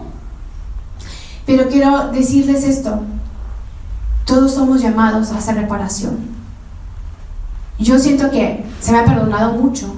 Pero 1.47 1.69
quiero 1.69 2.09
decirles 2.09 2.65
esto. 2.65 3.01
Todos 4.25 4.53
somos 4.53 4.83
llamados 4.83 5.31
a 5.33 5.39
hacer 5.39 5.55
reparación. 5.55 6.38
Yo 7.79 7.97
siento 7.99 8.31
que 8.31 8.65
se 8.81 8.91
me 8.93 8.99
ha 8.99 9.05
perdonado 9.05 9.53
mucho, 9.53 9.95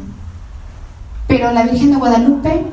Pero 1.27 1.53
la 1.53 1.63
Virgen 1.63 1.93
de 1.93 1.97
Guadalupe 1.97 2.65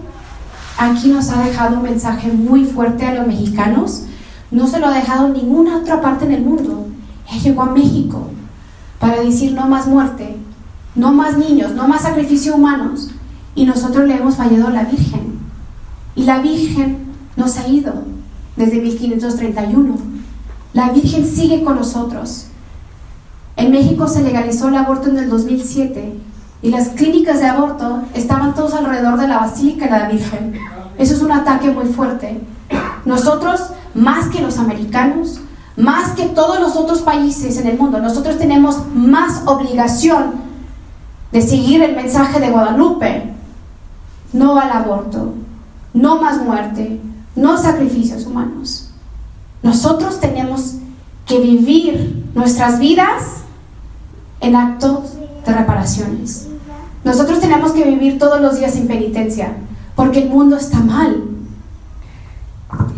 aquí 0.79 1.09
nos 1.09 1.29
ha 1.29 1.43
dejado 1.43 1.77
un 1.77 1.83
mensaje 1.83 2.31
muy 2.31 2.65
fuerte 2.65 3.05
a 3.05 3.13
los 3.13 3.27
mexicanos. 3.27 4.05
No 4.49 4.65
se 4.65 4.79
lo 4.79 4.87
ha 4.87 4.95
dejado 4.95 5.29
ninguna 5.29 5.77
otra 5.77 6.01
parte 6.01 6.25
en 6.25 6.31
el 6.31 6.41
mundo. 6.41 6.87
Ella 7.29 7.43
llegó 7.43 7.61
a 7.61 7.71
México 7.71 8.27
para 8.99 9.21
decir 9.21 9.53
no 9.53 9.67
más 9.67 9.85
muerte, 9.87 10.37
no 10.95 11.13
más 11.13 11.37
niños, 11.37 11.73
no 11.73 11.87
más 11.87 12.01
sacrificios 12.01 12.55
humanos. 12.55 13.11
Y 13.53 13.65
nosotros 13.65 14.07
le 14.07 14.15
hemos 14.15 14.35
fallado 14.35 14.67
a 14.67 14.71
la 14.71 14.85
Virgen. 14.85 15.39
Y 16.15 16.23
la 16.23 16.39
Virgen 16.39 17.13
nos 17.35 17.57
ha 17.57 17.67
ido 17.67 17.93
desde 18.55 18.81
1531. 18.81 19.97
La 20.73 20.89
Virgen 20.89 21.25
sigue 21.25 21.63
con 21.63 21.75
nosotros. 21.75 22.46
En 23.57 23.71
México 23.71 24.07
se 24.07 24.21
legalizó 24.21 24.69
el 24.69 24.75
aborto 24.75 25.09
en 25.09 25.17
el 25.17 25.29
2007 25.29 26.13
y 26.61 26.69
las 26.69 26.89
clínicas 26.89 27.39
de 27.39 27.47
aborto 27.47 28.03
estaban 28.13 28.53
todos 28.53 28.73
alrededor 28.75 29.19
de 29.19 29.27
la 29.27 29.39
Basílica 29.39 29.85
de 29.85 29.91
la 29.91 30.07
Virgen. 30.07 30.53
Eso 30.99 31.15
es 31.15 31.21
un 31.21 31.31
ataque 31.31 31.71
muy 31.71 31.85
fuerte. 31.85 32.39
Nosotros, 33.05 33.61
más 33.95 34.27
que 34.27 34.41
los 34.41 34.59
americanos, 34.59 35.41
más 35.75 36.11
que 36.11 36.25
todos 36.25 36.59
los 36.59 36.75
otros 36.75 37.01
países 37.01 37.57
en 37.57 37.67
el 37.67 37.77
mundo, 37.79 37.99
nosotros 37.99 38.37
tenemos 38.37 38.87
más 38.93 39.41
obligación 39.47 40.35
de 41.31 41.41
seguir 41.41 41.81
el 41.81 41.95
mensaje 41.95 42.39
de 42.39 42.51
Guadalupe. 42.51 43.33
No 44.33 44.59
al 44.59 44.71
aborto, 44.71 45.33
no 45.93 46.21
más 46.21 46.43
muerte, 46.43 46.99
no 47.35 47.57
sacrificios 47.57 48.25
humanos. 48.27 48.91
Nosotros 49.63 50.19
tenemos 50.19 50.75
que 51.25 51.39
vivir 51.39 52.25
nuestras 52.35 52.77
vidas 52.79 53.36
en 54.41 54.55
actos 54.55 55.13
de 55.45 55.53
reparaciones. 55.53 56.47
Nosotros 57.03 57.39
tenemos 57.39 57.71
que 57.71 57.83
vivir 57.83 58.19
todos 58.19 58.41
los 58.41 58.59
días 58.59 58.73
sin 58.73 58.87
penitencia, 58.87 59.55
porque 59.95 60.23
el 60.23 60.29
mundo 60.29 60.57
está 60.57 60.79
mal. 60.79 61.23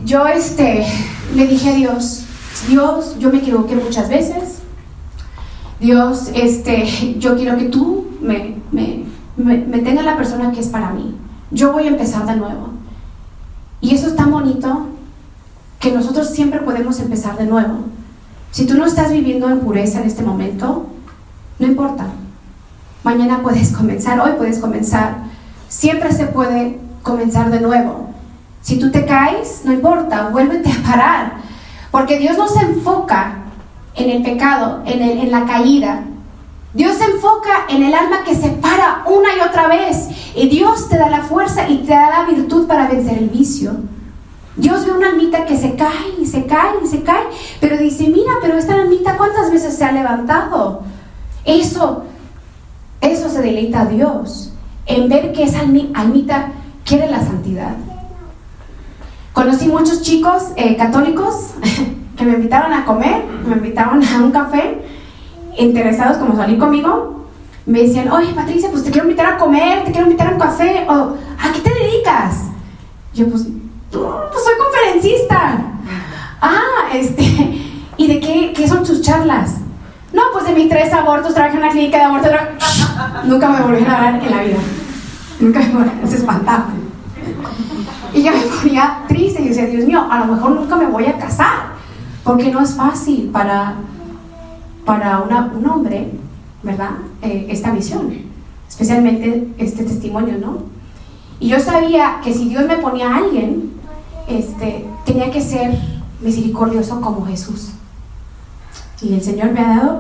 Yo 0.03 0.27
este, 0.27 0.86
le 1.36 1.48
dije 1.48 1.69
a 1.69 1.75
Dios, 1.75 2.25
Dios, 2.67 3.15
yo 3.19 3.31
me 3.31 3.38
equivoqué 3.38 3.75
muchas 3.75 4.10
veces. 4.10 4.60
Dios, 5.79 6.31
este, 6.34 7.15
yo 7.19 7.38
quiero 7.38 7.58
que 7.58 7.65
tú 7.65 8.08
me, 8.22 8.55
me, 8.72 9.05
me, 9.38 9.79
tengas 9.79 10.03
la 10.03 10.17
persona 10.17 10.51
que 10.51 10.60
es 10.60 10.67
para 10.67 10.91
mí. 10.91 11.15
Yo 11.51 11.72
voy 11.72 11.84
a 11.84 11.89
empezar 11.89 12.25
de 12.25 12.36
nuevo. 12.36 12.69
Y 13.81 13.96
eso 13.96 14.08
es 14.08 14.15
tan 14.15 14.31
bonito 14.31 14.88
que 15.79 15.91
nosotros 15.91 16.29
siempre 16.29 16.60
podemos 16.60 17.00
empezar 17.00 17.38
de 17.38 17.46
nuevo. 17.46 17.86
Si 18.51 18.65
tú 18.65 18.75
no 18.75 18.86
estás 18.86 19.12
viviendo 19.12 19.50
en 19.50 19.60
pureza 19.60 20.01
en 20.01 20.08
este 20.08 20.24
momento, 20.24 20.88
no 21.60 21.68
importa. 21.68 22.08
Mañana 23.04 23.42
puedes 23.42 23.72
comenzar, 23.72 24.20
hoy 24.20 24.32
puedes 24.38 24.60
comenzar. 24.60 25.18
Siempre 25.68 26.12
se 26.12 26.25
puede 26.25 26.80
comenzar 27.04 27.51
de 27.51 27.62
nuevo. 27.62 28.10
Si 28.62 28.80
tú 28.80 28.92
te 28.92 29.06
caes, 29.06 29.62
no 29.63 29.74
importa, 29.74 30.30
vuélvete 30.30 30.72
a 30.72 30.89
parar. 30.89 31.34
Porque 31.92 32.18
Dios 32.20 32.38
no 32.38 32.48
se 32.48 32.62
enfoca 32.62 33.36
en 33.96 34.10
el 34.10 34.24
pecado, 34.24 34.82
en, 34.86 35.01
en 35.01 35.32
la 35.32 35.46
caída. 35.46 36.04
Dios 36.74 36.98
se 36.98 37.06
enfoca 37.06 37.66
en 37.70 37.84
el 37.84 37.94
alma 37.94 38.24
que 38.24 38.36
se 38.36 38.50
para 38.50 39.04
una 39.06 39.30
y 39.36 39.48
otra 39.48 39.68
vez. 39.68 40.10
Y 40.36 40.48
Dios 40.50 40.88
te 40.89 40.98
da 40.98 41.10
la 41.10 41.22
fuerza 41.22 41.68
y 41.68 41.80
te 41.80 41.94
da 41.94 42.10
la 42.10 42.25
virtud 42.25 42.68
para 42.68 42.88
vencer 42.88 43.18
el 43.18 43.30
vicio. 43.30 43.75
Dios 44.56 44.86
ve 44.86 44.92
una 44.92 45.08
almita 45.08 45.46
que 45.46 45.58
se 45.58 45.75
cae 45.75 46.16
y 46.22 46.25
se 46.25 46.46
cae 46.46 46.74
y 46.84 46.88
se 46.88 47.01
cae, 47.01 47.24
pero 47.62 47.78
dice, 47.78 48.08
mira, 48.08 48.34
pero 48.42 48.58
esta 48.58 48.74
almita 48.74 49.16
cuántas 49.16 49.51
veces 49.51 49.75
se 49.75 49.86
ha 49.86 49.92
levantado. 49.92 50.84
Eso, 51.46 52.03
eso 53.01 53.29
se 53.29 53.41
deleita 53.41 53.81
a 53.81 53.86
Dios, 53.86 54.53
en 54.86 55.10
ver 55.10 55.31
que 55.31 55.43
esa 55.43 55.62
almita 55.62 56.51
quiere 56.86 57.10
la 57.10 57.24
santidad. 57.24 57.75
Conocí 59.34 59.67
muchos 59.67 60.01
chicos 60.01 60.43
eh, 60.58 60.75
católicos 60.75 61.51
que 62.17 62.25
me 62.25 62.34
invitaron 62.34 62.74
a 62.74 62.86
comer, 62.86 63.24
me 63.48 63.55
invitaron 63.55 64.03
a 64.03 64.17
un 64.17 64.31
café, 64.31 64.81
interesados 65.58 66.17
como 66.17 66.36
salir 66.36 66.58
conmigo. 66.58 67.25
Me 67.65 67.84
decían, 67.84 68.12
oye 68.12 68.34
Patricia, 68.34 68.69
pues 68.71 68.84
te 68.84 68.91
quiero 68.91 69.08
invitar 69.08 69.34
a 69.34 69.38
comer, 69.38 69.84
te 69.84 69.91
quiero 69.91 70.08
invitar 70.08 70.30
a 70.30 70.34
un 70.34 70.39
café, 70.39 70.86
o 70.89 70.93
¿a 70.93 71.54
qué 71.54 71.60
te 71.62 71.69
dedicas? 71.69 72.45
Yo, 73.13 73.28
pues, 73.28 73.45
pues 73.91 74.43
soy 74.43 74.54
conferencista. 74.58 75.62
Ah, 76.41 76.89
este, 76.93 77.23
¿y 77.97 78.08
de 78.08 78.19
qué, 78.19 78.54
qué 78.56 78.67
son 78.67 78.84
tus 78.84 79.02
charlas? 79.02 79.58
No, 80.13 80.22
pues 80.34 80.45
de 80.45 80.54
mis 80.54 80.69
tres 80.69 80.91
abortos, 80.93 81.34
trabajé 81.34 81.58
en 81.58 81.63
una 81.63 81.72
clínica 81.72 81.98
de 81.98 82.04
aborto. 82.04 82.30
Nunca 83.26 83.50
me 83.50 83.62
volví 83.62 83.84
a 83.84 83.95
hablar 83.95 84.24
en 84.24 84.32
la 84.32 84.43
vida. 84.43 84.58
Nunca 85.39 85.60
me 85.60 85.69
volví, 85.69 85.89
se 86.08 86.17
espantaba. 86.17 86.67
Y 88.13 88.24
yo 88.24 88.32
me 88.32 88.39
ponía 88.39 89.04
triste 89.08 89.41
y 89.41 89.50
decía, 89.50 89.67
Dios 89.67 89.86
mío, 89.86 90.06
a 90.10 90.19
lo 90.19 90.34
mejor 90.34 90.52
nunca 90.52 90.76
me 90.76 90.88
voy 90.88 91.06
a 91.06 91.17
casar. 91.17 91.80
Porque 92.24 92.52
no 92.52 92.62
es 92.62 92.74
fácil 92.74 93.30
para, 93.32 93.76
para 94.86 95.19
un 95.19 95.67
hombre, 95.67 96.12
¿verdad? 96.63 96.91
Eh, 97.22 97.48
esta 97.50 97.72
visión. 97.72 98.12
Especialmente 98.67 99.48
este 99.58 99.84
testimonio, 99.84 100.38
¿no? 100.39 100.63
Y 101.39 101.50
yo 101.50 101.60
sabía 101.60 102.19
que 102.24 102.34
si 102.34 102.50
Dios 102.50 102.65
me 102.65 102.78
ponía 102.78 103.13
a 103.13 103.17
alguien, 103.17 103.74
este, 104.28 104.86
tenía 105.06 105.32
que 105.32 105.41
ser 105.41 105.78
misericordioso 106.22 107.00
como 107.00 107.26
Jesús. 107.26 107.72
Y 109.01 109.13
el 109.13 109.23
Señor 109.23 109.51
me 109.51 109.62
ha 109.62 109.77
dado 109.77 109.99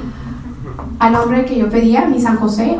al 0.98 1.14
hombre 1.16 1.44
que 1.44 1.58
yo 1.58 1.68
pedía, 1.68 2.06
mi 2.06 2.20
San 2.20 2.36
José, 2.36 2.78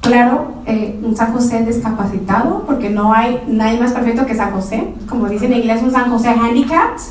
claro, 0.00 0.52
eh, 0.66 0.98
un 1.02 1.16
San 1.16 1.32
José 1.32 1.64
descapacitado, 1.64 2.64
porque 2.66 2.90
no 2.90 3.12
hay 3.12 3.42
nadie 3.46 3.78
más 3.78 3.92
perfecto 3.92 4.26
que 4.26 4.34
San 4.34 4.52
José. 4.52 4.94
Como 5.08 5.28
dicen 5.28 5.52
en 5.52 5.58
inglés, 5.60 5.82
un 5.82 5.92
San 5.92 6.10
José 6.10 6.30
handicapped. 6.30 7.02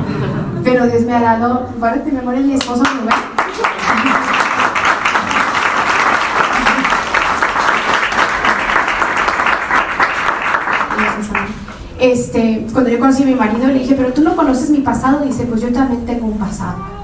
Pero 0.64 0.86
Dios 0.86 1.02
me 1.02 1.14
ha 1.14 1.20
dado, 1.20 1.68
bueno, 1.78 2.04
de 2.04 2.12
memoria 2.12 2.40
mi 2.40 2.54
esposo 2.54 2.82
Rubén. 2.84 3.37
Este, 11.98 12.66
cuando 12.72 12.90
yo 12.90 13.00
conocí 13.00 13.24
a 13.24 13.26
mi 13.26 13.34
marido 13.34 13.66
le 13.66 13.80
dije, 13.80 13.94
pero 13.94 14.12
tú 14.12 14.22
no 14.22 14.36
conoces 14.36 14.70
mi 14.70 14.78
pasado, 14.78 15.24
dice, 15.24 15.44
pues 15.46 15.60
yo 15.60 15.72
también 15.72 16.06
tengo 16.06 16.26
un 16.26 16.38
pasado. 16.38 16.98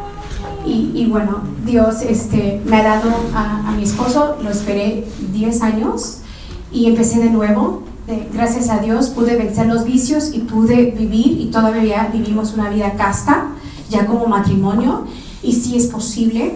Y, 0.67 1.05
bueno, 1.11 1.43
Dios 1.67 2.01
este, 2.01 2.63
me 2.65 2.79
ha 2.79 2.83
dado 2.83 3.11
a, 3.35 3.71
mi 3.77 3.83
esposo, 3.83 4.39
lo 4.43 4.49
esperé 4.49 5.05
10 5.33 5.61
años 5.61 6.21
y 6.73 6.87
empecé 6.87 7.19
de 7.19 7.29
nuevo. 7.29 7.83
gracias 8.33 8.71
a 8.71 8.79
Dios 8.79 9.09
pude 9.11 9.37
vencer 9.37 9.67
los 9.67 9.85
vicios 9.85 10.31
y 10.33 10.41
pude 10.41 10.93
vivir 10.93 11.39
y 11.39 11.51
todavía 11.51 12.09
vivimos 12.11 12.55
una 12.55 12.71
vida 12.71 12.95
casta, 12.95 13.49
ya 13.91 14.07
como 14.07 14.27
matrimonio, 14.27 15.05
y 15.43 15.53
sí 15.53 15.77
es 15.77 15.89
posible. 15.89 16.55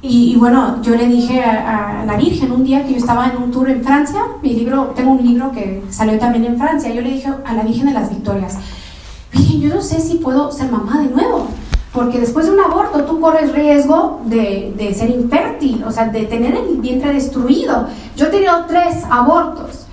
Y, 0.00 0.36
bueno, 0.36 0.80
yo 0.82 0.94
le 0.94 1.08
dije 1.08 1.42
a, 1.42 2.02
a, 2.02 2.04
la 2.04 2.16
Virgen 2.16 2.52
un 2.52 2.62
día 2.62 2.84
que 2.84 2.92
yo 2.92 2.98
estaba 2.98 3.28
en 3.28 3.42
un 3.42 3.50
tour 3.50 3.68
en 3.68 3.82
Francia, 3.82 4.22
mi 4.42 4.54
libro, 4.54 4.92
tengo 4.94 5.12
un 5.12 5.26
libro 5.26 5.50
que 5.50 5.82
salió 5.90 6.18
también 6.18 6.44
en 6.44 6.56
Francia, 6.56 6.92
yo 6.92 7.00
le 7.00 7.10
dije 7.10 7.32
a 7.44 7.52
la 7.54 7.62
Virgen 7.64 7.86
de 7.86 7.92
las 7.92 8.08
Victorias, 8.08 8.58
Virgen, 9.32 9.60
yo 9.60 9.74
no 9.74 9.82
sé 9.82 10.00
si 10.00 10.18
puedo 10.18 10.52
ser 10.52 10.70
mamá 10.70 11.02
de 11.02 11.08
nuevo 11.08 11.48
porque 11.92 12.20
después 12.20 12.46
de 12.46 12.52
un 12.52 12.60
aborto 12.60 13.04
tú 13.04 13.20
corres 13.20 13.52
riesgo 13.52 14.20
de, 14.26 14.74
de, 14.76 14.94
ser 14.94 15.10
infértil, 15.10 15.82
o 15.84 15.90
sea, 15.90 16.08
de 16.08 16.26
tener 16.26 16.54
el 16.54 16.76
vientre 16.76 17.12
destruido. 17.12 17.88
Yo 18.16 18.26
he 18.26 18.28
tenido 18.28 18.66
tres 18.66 19.04
abortos. 19.10 19.86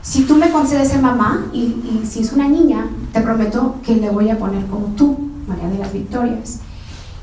Si 0.00 0.22
tú 0.24 0.36
me 0.36 0.50
concedes 0.50 0.88
ser 0.88 1.02
mamá 1.02 1.46
y, 1.52 1.58
y, 1.58 2.02
si 2.06 2.20
es 2.20 2.32
una 2.32 2.48
niña, 2.48 2.88
te 3.12 3.20
prometo 3.20 3.76
que 3.84 3.96
le 3.96 4.10
voy 4.10 4.30
a 4.30 4.38
poner 4.38 4.64
como 4.66 4.86
tú, 4.96 5.18
María 5.46 5.68
de 5.68 5.78
las 5.78 5.92
Victorias. 5.92 6.60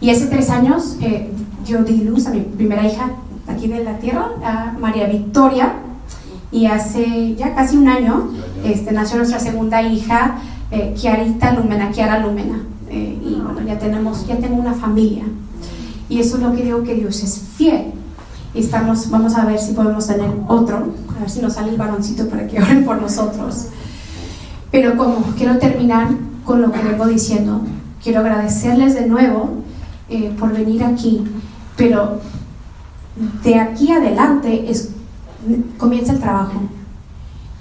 Y 0.02 0.10
hace 0.10 0.28
tres 0.28 0.50
años 0.50 0.98
eh, 1.02 1.32
yo 1.65 1.84
di 1.84 2.04
luz 2.04 2.28
a 2.28 2.32
mi 2.32 2.41
primera 2.41 2.86
hija 2.86 3.12
aquí 3.47 3.67
de 3.67 3.84
la 3.84 3.97
tierra, 3.97 4.30
a 4.43 4.74
María 4.80 5.08
Victoria, 5.08 5.74
y 6.52 6.65
hace 6.65 7.36
ya 7.36 7.56
casi 7.56 7.78
un 7.78 7.88
año 7.88 8.30
este, 8.63 8.91
nació 8.91 9.17
nuestra 9.17 9.39
segunda 9.39 9.82
hija, 9.82 10.38
eh, 10.69 10.93
Kiarita 11.00 11.54
Lumena, 11.54 11.91
Kiara 11.91 12.19
Lumena. 12.19 12.62
Eh, 12.89 13.17
y 13.24 13.36
bueno, 13.41 13.62
ya 13.65 13.80
tenemos, 13.80 14.28
ya 14.28 14.38
tengo 14.38 14.56
una 14.56 14.74
familia. 14.74 15.24
Y 16.10 16.19
eso 16.19 16.38
es 16.38 16.43
lo 16.43 16.54
que 16.54 16.63
digo 16.63 16.84
que 16.84 16.95
Dios 16.95 17.24
es 17.24 17.41
fiel. 17.56 17.93
Y 18.54 18.60
estamos, 18.60 19.10
vamos 19.10 19.36
a 19.36 19.45
ver 19.45 19.60
si 19.60 19.71
podemos 19.74 20.08
tener 20.08 20.30
otro, 20.47 20.93
a 21.15 21.19
ver 21.19 21.30
si 21.30 21.41
nos 21.41 21.54
sale 21.54 21.69
el 21.69 21.78
varoncito 21.78 22.28
para 22.28 22.47
que 22.47 22.60
oren 22.62 22.84
por 22.84 23.02
nosotros. 23.02 23.67
Pero 24.71 24.97
como 24.97 25.21
quiero 25.38 25.58
terminar 25.58 26.10
con 26.43 26.62
lo 26.62 26.71
que 26.71 26.82
vengo 26.82 27.08
diciendo, 27.08 27.62
quiero 28.04 28.19
agradecerles 28.19 28.93
de 28.93 29.06
nuevo 29.06 29.50
eh, 30.10 30.34
por 30.38 30.52
venir 30.52 30.84
aquí, 30.84 31.24
pero 31.76 32.20
de 33.44 33.60
aquí 33.60 33.92
adelante 33.92 34.70
es, 34.70 34.90
comienza 35.78 36.14
el 36.14 36.20
trabajo. 36.20 36.62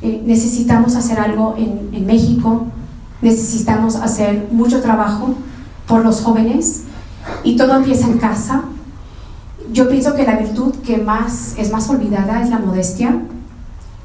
Eh, 0.03 0.23
necesitamos 0.25 0.97
hacer 0.97 1.19
algo 1.19 1.55
en, 1.59 1.91
en 1.93 2.07
México, 2.07 2.67
necesitamos 3.23 3.97
hacer 3.97 4.49
mucho 4.51 4.81
trabajo 4.81 5.35
por 5.87 6.05
los 6.05 6.23
jóvenes 6.23 6.85
y 7.45 7.57
todo 7.57 7.77
empieza 7.77 8.07
en 8.07 8.19
casa. 8.19 8.63
Yo 9.73 9.89
pienso 9.89 10.15
que 10.15 10.25
la 10.25 10.37
virtud 10.37 10.75
que 10.85 10.97
más 10.99 11.55
es 11.59 11.71
más 11.71 11.89
olvidada 11.91 12.43
es 12.43 12.51
la 12.51 12.59
modestia. 12.59 13.21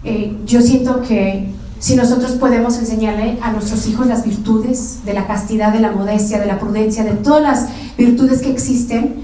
eh, 0.04 0.38
yo 0.46 0.62
siento 0.62 1.02
que 1.02 1.50
si 1.80 1.96
nosotros 1.96 2.34
podemos 2.34 2.78
enseñarle 2.78 3.38
a 3.41 3.52
nuestros 3.52 3.88
hijos 3.88 4.08
las 4.08 4.24
virtudes 4.24 5.00
de 5.06 5.13
la 5.13 5.28
castidad, 5.28 5.74
de 5.74 5.80
la 5.80 5.91
modestia, 5.91 6.39
de 6.39 6.46
la 6.46 6.60
prudencia, 6.60 7.04
de 7.04 7.12
todas 7.12 7.44
las 7.44 7.70
virtudes 7.98 8.41
que 8.41 8.52
existen, 8.52 9.15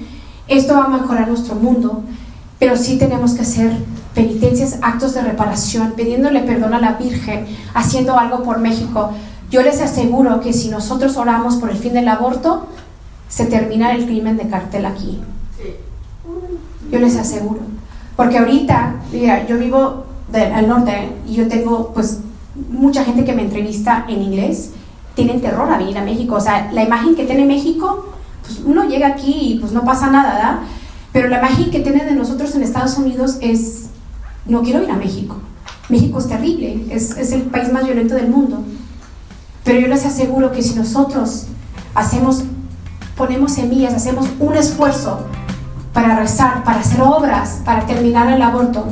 esto 0.47 0.73
va 0.75 0.85
a 0.85 0.89
mejorar 0.89 1.27
nuestro 1.27 1.55
mundo, 1.55 2.03
pero 2.59 2.75
sí 2.75 2.97
tenemos 2.97 3.33
que 3.33 3.41
hacer 3.41 3.71
penitencias, 4.13 4.77
actos 4.81 5.13
de 5.13 5.21
reparación, 5.21 5.93
pidiéndole 5.95 6.41
perdón 6.41 6.73
a 6.73 6.79
la 6.79 6.93
Virgen, 6.93 7.45
haciendo 7.73 8.17
algo 8.17 8.43
por 8.43 8.59
México. 8.59 9.11
Yo 9.49 9.61
les 9.61 9.81
aseguro 9.81 10.41
que 10.41 10.53
si 10.53 10.69
nosotros 10.69 11.17
oramos 11.17 11.55
por 11.55 11.69
el 11.69 11.77
fin 11.77 11.93
del 11.93 12.07
aborto, 12.07 12.67
se 13.29 13.45
termina 13.45 13.93
el 13.93 14.05
crimen 14.05 14.37
de 14.37 14.47
cartel 14.47 14.85
aquí. 14.85 15.19
Yo 16.91 16.99
les 16.99 17.15
aseguro. 17.17 17.61
Porque 18.15 18.37
ahorita, 18.37 18.95
mira, 19.11 19.47
yo 19.47 19.57
vivo 19.57 20.05
al 20.33 20.67
norte 20.67 21.09
y 21.27 21.35
yo 21.35 21.47
tengo 21.47 21.91
pues 21.93 22.19
mucha 22.69 23.03
gente 23.03 23.23
que 23.23 23.33
me 23.33 23.43
entrevista 23.43 24.05
en 24.07 24.21
inglés, 24.21 24.71
tienen 25.15 25.41
terror 25.41 25.71
a 25.71 25.77
venir 25.77 25.97
a 25.97 26.03
México. 26.03 26.35
O 26.35 26.41
sea, 26.41 26.69
la 26.71 26.83
imagen 26.83 27.15
que 27.15 27.25
tiene 27.25 27.45
México, 27.45 28.10
pues 28.41 28.61
uno 28.65 28.85
llega 28.85 29.07
aquí 29.07 29.53
y 29.53 29.59
pues 29.59 29.71
no 29.71 29.83
pasa 29.83 30.09
nada, 30.09 30.33
¿verdad? 30.33 30.59
Pero 31.13 31.27
la 31.27 31.39
imagen 31.39 31.71
que 31.71 31.79
tiene 31.81 32.05
de 32.05 32.13
nosotros 32.13 32.55
en 32.55 32.63
Estados 32.63 32.97
Unidos 32.97 33.37
es, 33.41 33.87
no 34.45 34.61
quiero 34.61 34.83
ir 34.83 34.91
a 34.91 34.95
México. 34.95 35.37
México 35.89 36.19
es 36.19 36.27
terrible, 36.27 36.85
es, 36.89 37.17
es 37.17 37.31
el 37.31 37.43
país 37.43 37.71
más 37.71 37.85
violento 37.85 38.15
del 38.15 38.29
mundo. 38.29 38.63
Pero 39.63 39.79
yo 39.79 39.87
les 39.87 40.05
aseguro 40.05 40.51
que 40.51 40.63
si 40.63 40.75
nosotros 40.75 41.47
hacemos, 41.93 42.43
ponemos 43.15 43.53
semillas, 43.53 43.93
hacemos 43.93 44.27
un 44.39 44.55
esfuerzo 44.55 45.25
para 45.93 46.17
rezar, 46.17 46.63
para 46.63 46.79
hacer 46.79 47.01
obras, 47.01 47.61
para 47.65 47.85
terminar 47.85 48.31
el 48.31 48.41
aborto, 48.41 48.85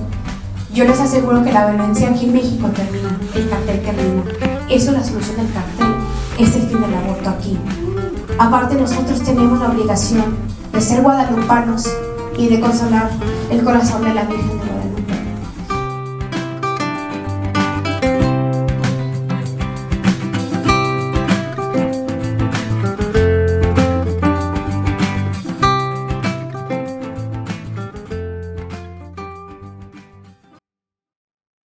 yo 0.74 0.84
les 0.86 1.00
aseguro 1.00 1.44
que 1.44 1.52
la 1.52 1.72
violencia 1.72 2.10
aquí 2.10 2.26
en 2.26 2.34
México 2.34 2.68
termina, 2.68 3.18
el 3.34 3.50
cartel 3.50 3.82
termina. 3.82 4.24
Eso 4.70 4.92
es 4.92 4.98
la 4.98 5.04
solución 5.04 5.38
del 5.38 5.52
cartel, 5.52 5.96
es 6.38 6.56
el 6.56 6.62
fin 6.68 6.82
del 6.82 6.94
aborto 6.94 7.30
aquí. 7.30 7.58
Aparte 8.40 8.76
nosotros 8.76 9.22
tenemos 9.22 9.60
la 9.60 9.68
obligación 9.68 10.38
de 10.72 10.80
ser 10.80 11.02
guadalupanos 11.02 11.90
y 12.38 12.48
de 12.48 12.62
consolar 12.62 13.10
el 13.52 13.62
corazón 13.66 14.02
de 14.06 14.14
la 14.14 14.24
Virgen 14.24 14.69